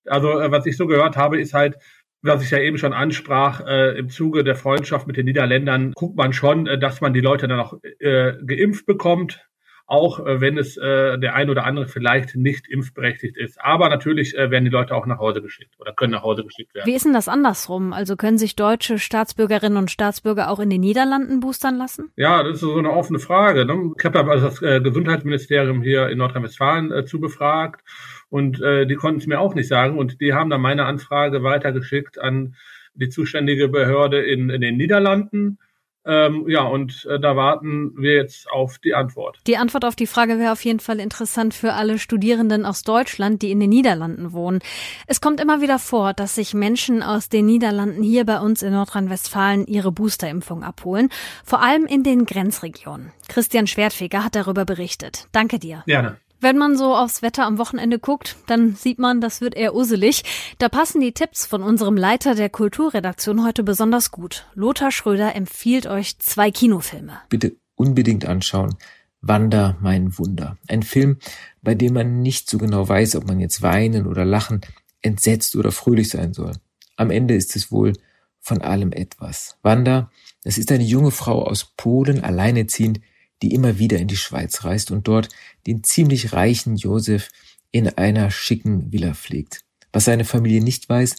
also 0.06 0.40
äh, 0.40 0.52
was 0.52 0.66
ich 0.66 0.78
so 0.78 0.88
gehört 0.88 1.18
habe, 1.18 1.40
ist 1.40 1.54
halt, 1.54 1.78
was 2.26 2.44
ich 2.44 2.52
ja 2.52 2.60
eben 2.60 2.78
schon 2.78 2.94
ansprach, 2.94 3.62
äh, 3.66 3.98
im 3.98 4.10
Zuge 4.10 4.44
der 4.44 4.56
Freundschaft 4.56 5.08
mit 5.08 5.18
den 5.18 5.26
Niederländern 5.26 5.94
guckt 5.94 6.16
man 6.16 6.34
schon, 6.34 6.68
äh, 6.68 6.80
dass 6.80 7.02
man 7.02 7.14
die 7.14 7.22
Leute 7.22 7.48
dann 7.48 7.60
auch 7.60 7.78
äh, 8.00 8.34
geimpft 8.46 8.86
bekommt. 8.86 9.48
Auch 9.88 10.26
äh, 10.26 10.42
wenn 10.42 10.58
es 10.58 10.78
äh, 10.78 11.18
der 11.20 11.36
ein 11.36 11.50
oder 11.50 11.66
andere 11.66 11.88
vielleicht 11.88 12.36
nicht 12.36 12.68
impfberechtigt 12.68 13.38
ist. 13.38 13.62
Aber 13.62 13.90
natürlich 13.90 14.36
äh, 14.36 14.50
werden 14.50 14.66
die 14.66 14.72
Leute 14.72 14.96
auch 14.96 15.06
nach 15.06 15.20
Hause 15.20 15.42
geschickt 15.42 15.76
oder 15.80 15.94
können 15.94 16.14
nach 16.14 16.24
Hause 16.24 16.44
geschickt 16.44 16.74
werden. 16.74 16.88
Wie 16.88 16.96
ist 16.96 17.06
denn 17.06 17.14
das 17.14 17.28
andersrum? 17.28 17.94
Also 17.94 18.16
können 18.16 18.38
sich 18.38 18.56
deutsche 18.56 18.98
Staatsbürgerinnen 18.98 19.78
und 19.78 19.92
Staatsbürger 19.92 20.50
auch 20.50 20.60
in 20.60 20.70
den 20.70 20.82
Niederlanden 20.82 21.40
boostern 21.40 21.78
lassen? 21.78 22.12
Ja, 22.16 22.42
das 22.42 22.56
ist 22.56 22.62
so 22.62 22.76
eine 22.76 22.92
offene 22.92 23.20
Frage. 23.20 23.66
Ne? 23.66 23.94
Ich 23.98 24.06
habe 24.06 24.18
da 24.18 24.28
also 24.28 24.48
das 24.48 24.62
äh, 24.62 24.82
Gesundheitsministerium 24.82 25.84
hier 25.84 26.10
in 26.10 26.18
Nordrhein-Westfalen 26.18 26.92
äh, 26.92 27.06
zu 27.06 27.20
befragt 27.20 27.82
und 28.30 28.62
äh, 28.62 28.88
die 28.88 28.96
konnten 28.96 29.20
es 29.20 29.28
mir 29.28 29.40
auch 29.40 29.54
nicht 29.54 29.68
sagen 29.68 30.00
und 30.00 30.20
die 30.20 30.34
haben 30.34 30.50
dann 30.50 30.62
meine 30.62 30.86
Anfrage 30.86 31.44
weitergeschickt 31.44 32.20
an 32.20 32.56
die 32.96 33.10
zuständige 33.10 33.68
Behörde 33.68 34.22
in, 34.22 34.50
in 34.50 34.62
den 34.62 34.78
Niederlanden 34.78 35.60
ähm, 36.06 36.46
ja, 36.48 36.64
und 36.64 37.08
äh, 37.10 37.20
da 37.20 37.36
warten 37.36 37.94
wir 37.98 38.14
jetzt 38.14 38.50
auf 38.52 38.78
die 38.78 38.94
Antwort. 38.94 39.40
Die 39.48 39.58
Antwort 39.58 39.86
auf 39.86 39.96
die 39.96 40.06
Frage 40.06 40.38
wäre 40.38 40.52
auf 40.52 40.64
jeden 40.64 40.80
Fall 40.80 41.00
interessant 41.00 41.54
für 41.54 41.74
alle 41.74 41.98
Studierenden 41.98 42.66
aus 42.66 42.84
Deutschland, 42.84 43.42
die 43.42 43.52
in 43.52 43.60
den 43.60 43.70
Niederlanden 43.70 44.32
wohnen. 44.32 44.60
Es 45.08 45.20
kommt 45.20 45.40
immer 45.40 45.62
wieder 45.62 45.80
vor, 45.80 46.14
dass 46.14 46.36
sich 46.36 46.54
Menschen 46.54 47.02
aus 47.02 47.30
den 47.30 47.48
Niederlanden 47.48 48.04
hier 48.04 48.26
bei 48.26 48.40
uns 48.40 48.62
in 48.62 48.74
Nordrhein-Westfalen 48.74 49.66
ihre 49.66 49.92
Boosterimpfung 49.92 50.64
abholen, 50.64 51.10
vor 51.44 51.62
allem 51.62 51.86
in 51.86 52.04
den 52.04 52.26
Grenzregionen. 52.26 53.12
Christian 53.28 53.66
Schwertfeger 53.66 54.24
hat 54.24 54.36
darüber 54.36 54.66
berichtet. 54.66 55.28
Danke 55.32 55.58
dir. 55.58 55.84
Gerne. 55.88 56.18
Wenn 56.46 56.60
man 56.60 56.78
so 56.78 56.96
aufs 56.96 57.24
Wetter 57.24 57.44
am 57.44 57.58
Wochenende 57.58 57.98
guckt, 57.98 58.36
dann 58.46 58.76
sieht 58.76 59.00
man, 59.00 59.20
das 59.20 59.42
wird 59.42 59.56
eher 59.56 59.74
uselig. 59.74 60.22
Da 60.60 60.70
passen 60.70 61.02
die 61.02 61.12
Tipps 61.12 61.48
von 61.48 61.64
unserem 61.64 61.98
Leiter 61.98 62.36
der 62.36 62.52
Kulturredaktion 62.52 63.44
heute 63.44 63.64
besonders 63.64 64.12
gut. 64.12 64.46
Lothar 64.54 64.92
Schröder 64.92 65.36
empfiehlt 65.36 65.88
euch 65.88 66.20
zwei 66.20 66.52
Kinofilme. 66.52 67.14
Bitte 67.30 67.56
unbedingt 67.74 68.28
anschauen. 68.28 68.76
Wander, 69.22 69.76
mein 69.82 70.20
Wunder. 70.20 70.60
Ein 70.68 70.84
Film, 70.84 71.18
bei 71.64 71.74
dem 71.74 71.96
man 71.96 72.22
nicht 72.22 72.48
so 72.48 72.60
genau 72.60 72.88
weiß, 72.88 73.16
ob 73.16 73.26
man 73.26 73.40
jetzt 73.40 73.64
weinen 73.64 74.06
oder 74.06 74.24
lachen, 74.24 74.62
entsetzt 75.02 75.56
oder 75.56 75.72
fröhlich 75.72 76.10
sein 76.10 76.36
soll. 76.36 76.52
Am 76.96 77.10
Ende 77.10 77.34
ist 77.34 77.56
es 77.56 77.72
wohl 77.72 77.94
von 78.40 78.62
allem 78.62 78.92
etwas. 78.92 79.58
Wanda, 79.64 80.12
das 80.44 80.60
ist 80.60 80.72
eine 80.72 80.84
junge 80.84 81.10
Frau 81.10 81.44
aus 81.44 81.74
Polen, 81.76 82.24
alleineziehend, 82.24 83.00
die 83.42 83.54
immer 83.54 83.80
wieder 83.80 83.98
in 83.98 84.08
die 84.08 84.18
Schweiz 84.18 84.64
reist 84.64 84.92
und 84.92 85.08
dort 85.08 85.30
den 85.68 85.84
ziemlich 85.84 86.34
reichen 86.34 86.76
Josef 86.76 87.30
in 87.72 87.90
einer 87.90 88.32
schicken 88.32 88.92
Villa 88.92 89.14
pflegt. 89.14 89.62
Was 89.92 90.06
seine 90.06 90.26
Familie 90.26 90.64
nicht 90.64 90.88
weiß, 90.88 91.16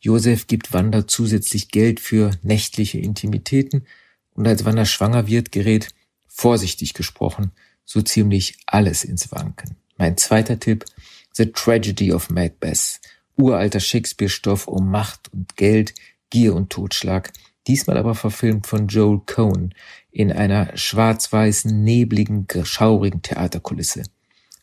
Josef 0.00 0.46
gibt 0.46 0.72
Wanda 0.72 1.06
zusätzlich 1.08 1.70
Geld 1.70 2.00
für 2.00 2.30
nächtliche 2.42 2.98
Intimitäten 2.98 3.86
und 4.34 4.46
als 4.46 4.64
Wanda 4.64 4.84
schwanger 4.84 5.26
wird, 5.26 5.52
gerät, 5.52 5.88
vorsichtig 6.26 6.94
gesprochen, 6.94 7.52
so 7.84 8.02
ziemlich 8.02 8.58
alles 8.66 9.04
ins 9.04 9.32
Wanken. 9.32 9.76
Mein 9.96 10.16
zweiter 10.16 10.60
Tipp, 10.60 10.84
The 11.32 11.46
Tragedy 11.52 12.12
of 12.12 12.30
Macbeth. 12.30 13.00
Uralter 13.36 13.80
Shakespeare-Stoff 13.80 14.66
um 14.66 14.90
Macht 14.90 15.32
und 15.32 15.56
Geld, 15.56 15.94
Gier 16.30 16.54
und 16.54 16.70
Totschlag, 16.70 17.32
diesmal 17.66 17.96
aber 17.96 18.14
verfilmt 18.14 18.66
von 18.66 18.88
Joel 18.88 19.20
Cohen 19.26 19.74
in 20.10 20.32
einer 20.32 20.76
schwarz-weißen, 20.76 21.82
nebligen, 21.82 22.46
schaurigen 22.64 23.22
Theaterkulisse. 23.22 24.04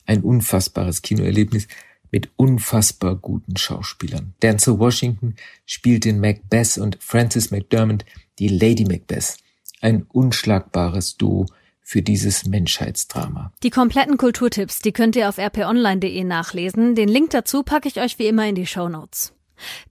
Ein 0.05 0.21
unfassbares 0.21 1.01
Kinoerlebnis 1.01 1.67
mit 2.11 2.29
unfassbar 2.35 3.15
guten 3.15 3.57
Schauspielern. 3.57 4.33
Denzel 4.41 4.77
Washington 4.77 5.35
spielt 5.65 6.05
den 6.05 6.19
Macbeth 6.19 6.77
und 6.77 6.97
Frances 7.01 7.51
McDermott 7.51 8.05
die 8.39 8.49
Lady 8.49 8.85
Macbeth. 8.85 9.37
Ein 9.81 10.03
unschlagbares 10.03 11.17
Duo 11.17 11.47
für 11.81 12.01
dieses 12.01 12.45
Menschheitsdrama. 12.45 13.51
Die 13.63 13.69
kompletten 13.69 14.17
Kulturtipps, 14.17 14.79
die 14.79 14.93
könnt 14.93 15.15
ihr 15.15 15.27
auf 15.27 15.37
rponline.de 15.37 16.23
nachlesen. 16.23 16.95
Den 16.95 17.09
Link 17.09 17.31
dazu 17.31 17.63
packe 17.63 17.87
ich 17.87 17.99
euch 17.99 18.19
wie 18.19 18.27
immer 18.27 18.47
in 18.47 18.55
die 18.55 18.67
Show 18.67 18.89
Notes. 18.89 19.33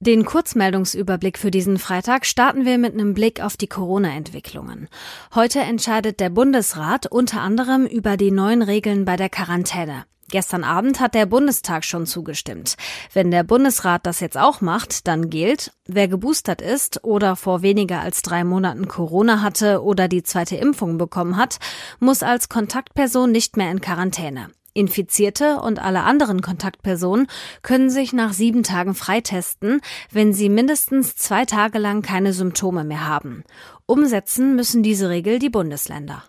Den 0.00 0.24
Kurzmeldungsüberblick 0.24 1.38
für 1.38 1.50
diesen 1.50 1.78
Freitag 1.78 2.26
starten 2.26 2.64
wir 2.64 2.78
mit 2.78 2.94
einem 2.94 3.14
Blick 3.14 3.40
auf 3.40 3.56
die 3.56 3.68
Corona-Entwicklungen. 3.68 4.88
Heute 5.34 5.60
entscheidet 5.60 6.20
der 6.20 6.30
Bundesrat 6.30 7.06
unter 7.06 7.40
anderem 7.40 7.86
über 7.86 8.16
die 8.16 8.30
neuen 8.30 8.62
Regeln 8.62 9.04
bei 9.04 9.16
der 9.16 9.28
Quarantäne. 9.28 10.04
Gestern 10.32 10.64
Abend 10.64 10.98
hat 10.98 11.14
der 11.14 11.26
Bundestag 11.26 11.84
schon 11.84 12.06
zugestimmt. 12.06 12.76
Wenn 13.12 13.30
der 13.30 13.44
Bundesrat 13.44 14.06
das 14.06 14.20
jetzt 14.20 14.38
auch 14.38 14.62
macht, 14.62 15.06
dann 15.06 15.28
gilt, 15.28 15.72
wer 15.86 16.08
geboostert 16.08 16.62
ist 16.62 17.04
oder 17.04 17.36
vor 17.36 17.60
weniger 17.60 18.00
als 18.00 18.22
drei 18.22 18.42
Monaten 18.42 18.88
Corona 18.88 19.42
hatte 19.42 19.82
oder 19.82 20.08
die 20.08 20.22
zweite 20.22 20.56
Impfung 20.56 20.96
bekommen 20.96 21.36
hat, 21.36 21.58
muss 22.00 22.22
als 22.22 22.48
Kontaktperson 22.48 23.30
nicht 23.30 23.58
mehr 23.58 23.70
in 23.70 23.82
Quarantäne. 23.82 24.48
Infizierte 24.74 25.60
und 25.60 25.78
alle 25.78 26.02
anderen 26.02 26.40
Kontaktpersonen 26.40 27.26
können 27.62 27.90
sich 27.90 28.12
nach 28.12 28.32
sieben 28.32 28.62
Tagen 28.62 28.94
freitesten, 28.94 29.80
wenn 30.10 30.32
sie 30.32 30.48
mindestens 30.48 31.16
zwei 31.16 31.44
Tage 31.44 31.78
lang 31.78 32.02
keine 32.02 32.32
Symptome 32.32 32.84
mehr 32.84 33.06
haben. 33.06 33.44
Umsetzen 33.86 34.56
müssen 34.56 34.82
diese 34.82 35.08
Regel 35.10 35.38
die 35.38 35.50
Bundesländer. 35.50 36.24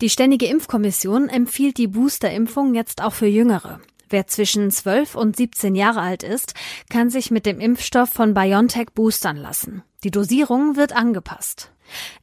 Die 0.00 0.10
Ständige 0.10 0.46
Impfkommission 0.46 1.28
empfiehlt 1.28 1.76
die 1.76 1.88
Boosterimpfung 1.88 2.74
jetzt 2.74 3.02
auch 3.02 3.12
für 3.12 3.26
Jüngere. 3.26 3.80
Wer 4.10 4.26
zwischen 4.26 4.70
12 4.70 5.14
und 5.16 5.36
17 5.36 5.74
Jahre 5.74 6.00
alt 6.00 6.22
ist, 6.22 6.54
kann 6.88 7.10
sich 7.10 7.30
mit 7.30 7.46
dem 7.46 7.60
Impfstoff 7.60 8.08
von 8.08 8.32
BioNTech 8.32 8.88
boostern 8.94 9.36
lassen. 9.36 9.82
Die 10.04 10.10
Dosierung 10.10 10.76
wird 10.76 10.94
angepasst. 10.94 11.72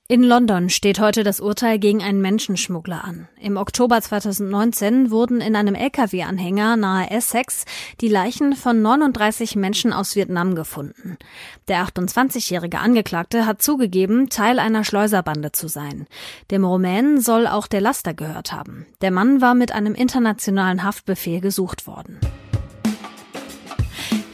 In 0.08 0.22
London 0.22 0.70
steht 0.70 1.00
heute 1.00 1.24
das 1.24 1.40
Urteil 1.40 1.80
gegen 1.80 2.04
einen 2.04 2.22
Menschenschmuggler 2.22 3.04
an. 3.04 3.28
Im 3.42 3.58
Oktober 3.58 4.00
2019 4.00 5.10
wurden 5.10 5.42
in 5.42 5.56
einem 5.56 5.74
Lkw-Anhänger 5.74 6.78
nahe 6.78 7.10
Essex 7.10 7.66
die 8.02 8.08
Leichen 8.08 8.56
von 8.56 8.84
39 8.84 9.56
Menschen 9.56 9.94
aus 9.94 10.16
Vietnam 10.16 10.54
gefunden. 10.54 11.18
Der 11.68 11.84
28-jährige 11.84 12.78
Angeklagte 12.78 13.48
hat 13.48 13.64
zugegeben, 13.64 14.30
Teil 14.30 14.60
einer 14.60 14.84
Schleuserbande 14.84 15.52
zu 15.52 15.68
sein. 15.68 16.06
Dem 16.52 16.66
Rumänen 16.66 17.20
soll 17.20 17.48
auch 17.48 17.66
der 17.66 17.82
Laster 17.82 18.14
gehört 18.14 18.52
haben. 18.52 18.86
Der 19.02 19.10
Mann 19.10 19.42
war 19.42 19.56
mit 19.56 19.72
einem 19.72 19.96
internationalen 19.96 20.84
Haftbefehl 20.84 21.42
gesucht 21.42 21.88
worden. 21.88 22.20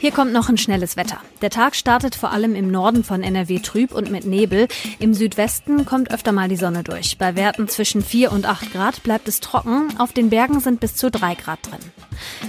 Hier 0.02 0.10
kommt 0.10 0.32
noch 0.32 0.48
ein 0.48 0.58
schnelles 0.58 0.96
Wetter. 0.96 1.18
Der 1.42 1.50
Tag 1.50 1.76
startet 1.76 2.16
vor 2.16 2.32
allem 2.32 2.56
im 2.56 2.72
Norden 2.72 3.04
von 3.04 3.22
NRW 3.22 3.60
trüb 3.60 3.94
und 3.94 4.10
mit 4.10 4.26
Nebel. 4.26 4.66
Im 4.98 5.14
Südwesten 5.14 5.86
kommt 5.86 6.10
öfter 6.10 6.32
mal 6.32 6.48
die 6.48 6.56
Sonne 6.56 6.82
durch. 6.82 7.18
Bei 7.18 7.36
Werten 7.36 7.68
zwischen 7.68 8.02
4 8.02 8.32
und 8.32 8.44
8 8.44 8.72
Grad 8.72 9.04
bleibt 9.04 9.28
es 9.28 9.38
trocken. 9.38 9.94
Auf 9.98 10.12
den 10.12 10.28
Bergen 10.28 10.58
sind 10.58 10.80
bis 10.80 10.96
zu 10.96 11.08
3 11.08 11.36
Grad 11.36 11.60
drin. 11.70 11.78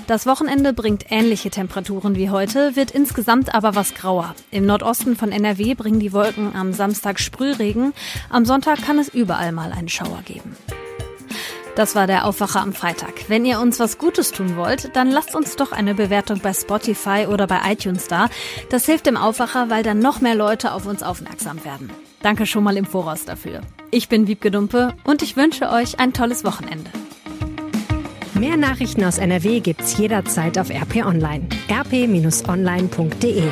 Das 0.07 0.25
Wochenende 0.25 0.73
bringt 0.73 1.05
ähnliche 1.11 1.51
Temperaturen 1.51 2.15
wie 2.15 2.31
heute, 2.31 2.75
wird 2.75 2.89
insgesamt 2.89 3.53
aber 3.53 3.75
was 3.75 3.93
grauer. 3.93 4.33
Im 4.49 4.65
Nordosten 4.65 5.15
von 5.15 5.31
NRW 5.31 5.75
bringen 5.75 5.99
die 5.99 6.11
Wolken 6.11 6.55
am 6.55 6.73
Samstag 6.73 7.19
Sprühregen. 7.19 7.93
Am 8.31 8.45
Sonntag 8.45 8.81
kann 8.81 8.97
es 8.97 9.09
überall 9.09 9.51
mal 9.51 9.71
einen 9.71 9.89
Schauer 9.89 10.23
geben. 10.25 10.57
Das 11.75 11.95
war 11.95 12.05
der 12.05 12.25
Aufwacher 12.25 12.61
am 12.61 12.73
Freitag. 12.73 13.29
Wenn 13.29 13.45
ihr 13.45 13.59
uns 13.59 13.79
was 13.79 13.97
Gutes 13.97 14.31
tun 14.31 14.55
wollt, 14.55 14.95
dann 14.95 15.09
lasst 15.09 15.33
uns 15.33 15.55
doch 15.55 15.71
eine 15.71 15.95
Bewertung 15.95 16.39
bei 16.39 16.53
Spotify 16.53 17.25
oder 17.27 17.47
bei 17.47 17.59
iTunes 17.65 18.07
da. 18.07 18.29
Das 18.69 18.85
hilft 18.85 19.07
dem 19.07 19.17
Aufwacher, 19.17 19.69
weil 19.69 19.81
dann 19.81 19.99
noch 19.99 20.21
mehr 20.21 20.35
Leute 20.35 20.73
auf 20.73 20.85
uns 20.85 21.01
aufmerksam 21.01 21.65
werden. 21.65 21.89
Danke 22.21 22.45
schon 22.45 22.63
mal 22.63 22.77
im 22.77 22.85
Voraus 22.85 23.25
dafür. 23.25 23.61
Ich 23.89 24.07
bin 24.07 24.27
Wiebke 24.27 24.51
Dumpe 24.51 24.93
und 25.03 25.23
ich 25.23 25.35
wünsche 25.35 25.69
euch 25.69 25.99
ein 25.99 26.13
tolles 26.13 26.43
Wochenende. 26.43 26.91
Mehr 28.35 28.57
Nachrichten 28.57 29.03
aus 29.03 29.17
NRW 29.17 29.59
gibt's 29.59 29.97
jederzeit 29.97 30.59
auf 30.59 30.69
RP 30.69 31.05
Online. 31.05 31.47
rp-online.de 31.69 33.43